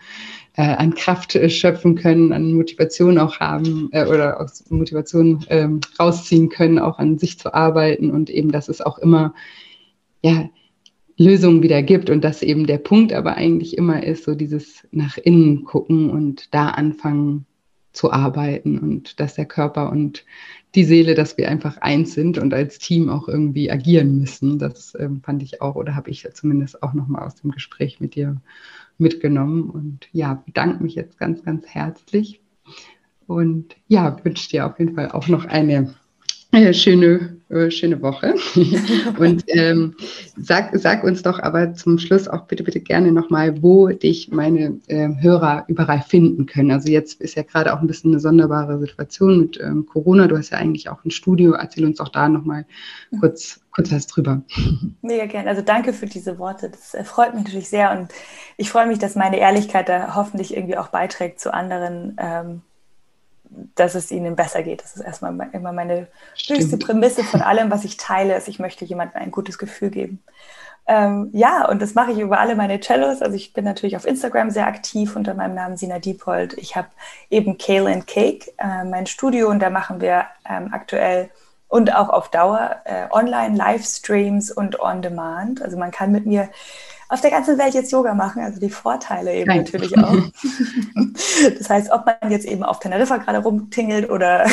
[0.55, 5.81] äh, an Kraft äh, schöpfen können, an Motivation auch haben äh, oder aus Motivation ähm,
[5.99, 9.33] rausziehen können, auch an sich zu arbeiten und eben, dass es auch immer,
[10.21, 10.49] ja,
[11.17, 15.17] Lösungen wieder gibt und dass eben der Punkt aber eigentlich immer ist, so dieses nach
[15.17, 17.45] innen gucken und da anfangen
[17.93, 20.25] zu arbeiten und dass der Körper und
[20.75, 24.59] die Seele, dass wir einfach eins sind und als Team auch irgendwie agieren müssen.
[24.59, 28.15] Das ähm, fand ich auch oder habe ich zumindest auch nochmal aus dem Gespräch mit
[28.15, 28.41] dir
[28.97, 29.69] mitgenommen.
[29.69, 32.41] Und ja, bedanke mich jetzt ganz, ganz herzlich.
[33.25, 35.95] Und ja, wünsche dir auf jeden Fall auch noch eine
[36.73, 38.35] schöne, äh, schöne Woche.
[39.19, 39.95] Und ähm,
[40.37, 44.79] sag, sag uns doch aber zum Schluss auch bitte, bitte gerne nochmal, wo dich meine
[44.87, 46.71] äh, Hörer überall finden können.
[46.71, 50.27] Also jetzt ist ja gerade auch ein bisschen eine sonderbare Situation mit ähm, Corona.
[50.27, 51.53] Du hast ja eigentlich auch ein Studio.
[51.53, 52.65] Erzähl uns doch da nochmal
[53.19, 54.41] kurz, kurz was drüber.
[55.01, 55.49] Mega gerne.
[55.49, 56.69] Also danke für diese Worte.
[56.69, 57.91] Das äh, freut mich natürlich sehr.
[57.91, 58.09] Und
[58.57, 62.15] ich freue mich, dass meine Ehrlichkeit da hoffentlich irgendwie auch beiträgt zu anderen.
[62.17, 62.61] Ähm,
[63.75, 64.83] dass es ihnen besser geht.
[64.83, 66.59] Das ist erstmal immer meine Stimmt.
[66.59, 70.23] höchste Prämisse von allem, was ich teile, ist, ich möchte jemandem ein gutes Gefühl geben.
[70.87, 73.21] Ähm, ja, und das mache ich über alle meine Cellos.
[73.21, 76.53] Also ich bin natürlich auf Instagram sehr aktiv unter meinem Namen Sina Diepold.
[76.57, 76.89] Ich habe
[77.29, 81.29] eben Kale and Cake, äh, mein Studio, und da machen wir ähm, aktuell
[81.67, 85.61] und auch auf Dauer äh, Online-Livestreams und On-Demand.
[85.61, 86.49] Also man kann mit mir
[87.09, 89.57] auf der ganzen Welt jetzt Yoga machen, also die Vorteile eben Nein.
[89.59, 90.15] natürlich auch.
[91.57, 94.45] das heißt, ob man jetzt eben auf Teneriffa gerade rumtingelt oder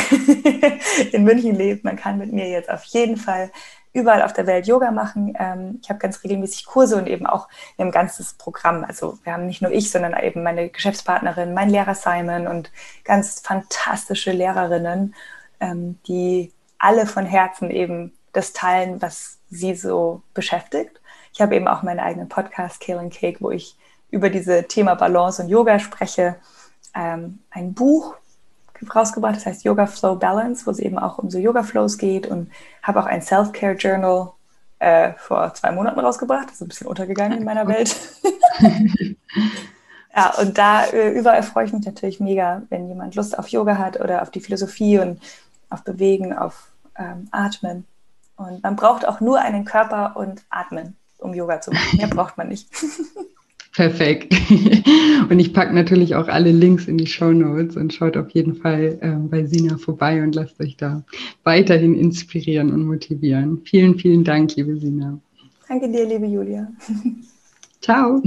[1.13, 3.51] in München lebt, man kann mit mir jetzt auf jeden Fall
[3.93, 5.35] überall auf der Welt Yoga machen.
[5.39, 7.49] Ähm, ich habe ganz regelmäßig Kurse und eben auch
[7.79, 8.85] ein ganzes Programm.
[8.85, 12.71] Also wir haben nicht nur ich, sondern eben meine Geschäftspartnerin, mein Lehrer Simon und
[13.05, 15.15] ganz fantastische Lehrerinnen,
[15.61, 21.02] ähm, die alle von Herzen eben das teilen, was sie so beschäftigt.
[21.33, 23.77] Ich habe eben auch meinen eigenen Podcast, Kale and Cake, wo ich
[24.11, 26.37] über diese Thema Balance und Yoga spreche.
[26.95, 28.15] Ähm, ein Buch
[28.95, 32.27] rausgebracht, das heißt Yoga Flow Balance, wo es eben auch um so Yoga Flows geht
[32.27, 32.51] und
[32.83, 34.33] habe auch ein Self-Care Journal
[34.81, 36.49] äh, vor zwei Monaten rausgebracht.
[36.49, 37.97] Das ist ein bisschen untergegangen in meiner Welt.
[40.15, 43.79] ja, und da äh, überall freue ich mich natürlich mega, wenn jemand Lust auf Yoga
[43.79, 45.23] hat oder auf die Philosophie und
[45.71, 47.87] auf Bewegen, auf ähm, Atmen.
[48.37, 51.99] Und man braucht auch nur einen Körper und Atmen um Yoga zu machen.
[51.99, 52.69] Mehr braucht man nicht.
[53.75, 54.35] Perfekt.
[55.31, 58.55] Und ich packe natürlich auch alle Links in die Show Notes und schaut auf jeden
[58.55, 61.05] Fall äh, bei Sina vorbei und lasst euch da
[61.43, 63.63] weiterhin inspirieren und motivieren.
[63.65, 65.19] Vielen, vielen Dank, liebe Sina.
[65.69, 66.69] Danke dir, liebe Julia.
[67.81, 68.23] Ciao.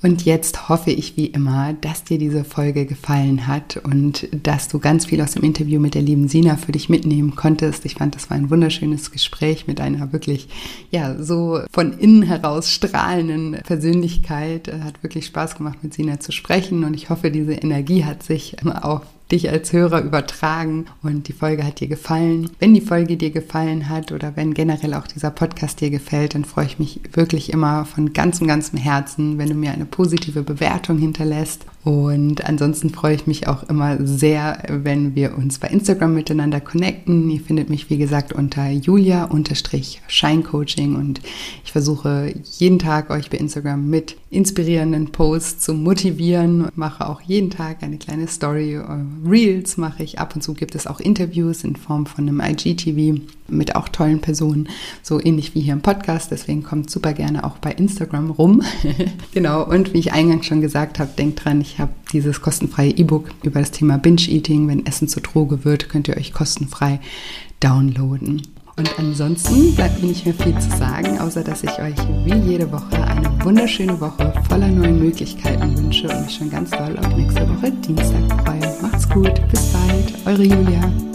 [0.00, 4.78] Und jetzt hoffe ich wie immer, dass dir diese Folge gefallen hat und dass du
[4.78, 7.84] ganz viel aus dem Interview mit der lieben Sina für dich mitnehmen konntest.
[7.84, 10.48] Ich fand, das war ein wunderschönes Gespräch mit einer wirklich,
[10.92, 14.72] ja, so von innen heraus strahlenden Persönlichkeit.
[14.84, 18.56] Hat wirklich Spaß gemacht, mit Sina zu sprechen und ich hoffe, diese Energie hat sich
[18.64, 22.50] auch dich als Hörer übertragen und die Folge hat dir gefallen.
[22.58, 26.44] Wenn die Folge dir gefallen hat oder wenn generell auch dieser Podcast dir gefällt, dann
[26.44, 30.98] freue ich mich wirklich immer von ganzem, ganzem Herzen, wenn du mir eine positive Bewertung
[30.98, 31.66] hinterlässt.
[31.88, 37.30] Und ansonsten freue ich mich auch immer sehr, wenn wir uns bei Instagram miteinander connecten.
[37.30, 41.22] Ihr findet mich, wie gesagt, unter julia-scheincoaching und
[41.64, 46.68] ich versuche jeden Tag euch bei Instagram mit inspirierenden Posts zu motivieren.
[46.74, 48.78] Mache auch jeden Tag eine kleine Story
[49.26, 50.18] Reels mache ich.
[50.18, 53.18] Ab und zu gibt es auch Interviews in Form von einem IGTV
[53.48, 54.68] mit auch tollen Personen,
[55.02, 56.30] so ähnlich wie hier im Podcast.
[56.30, 58.62] Deswegen kommt super gerne auch bei Instagram rum.
[59.32, 59.64] genau.
[59.64, 63.60] Und wie ich eingangs schon gesagt habe, denkt dran, ich habe dieses kostenfreie E-Book über
[63.60, 64.66] das Thema Binge-Eating.
[64.66, 66.98] Wenn Essen zur Droge wird, könnt ihr euch kostenfrei
[67.60, 68.42] downloaden.
[68.76, 71.94] Und ansonsten bleibt mir nicht mehr viel zu sagen, außer dass ich euch
[72.24, 76.98] wie jede Woche eine wunderschöne Woche voller neuen Möglichkeiten wünsche und mich schon ganz doll
[76.98, 78.82] auf nächste Woche Dienstag freue.
[78.82, 81.07] Macht's gut, bis bald, eure Julia.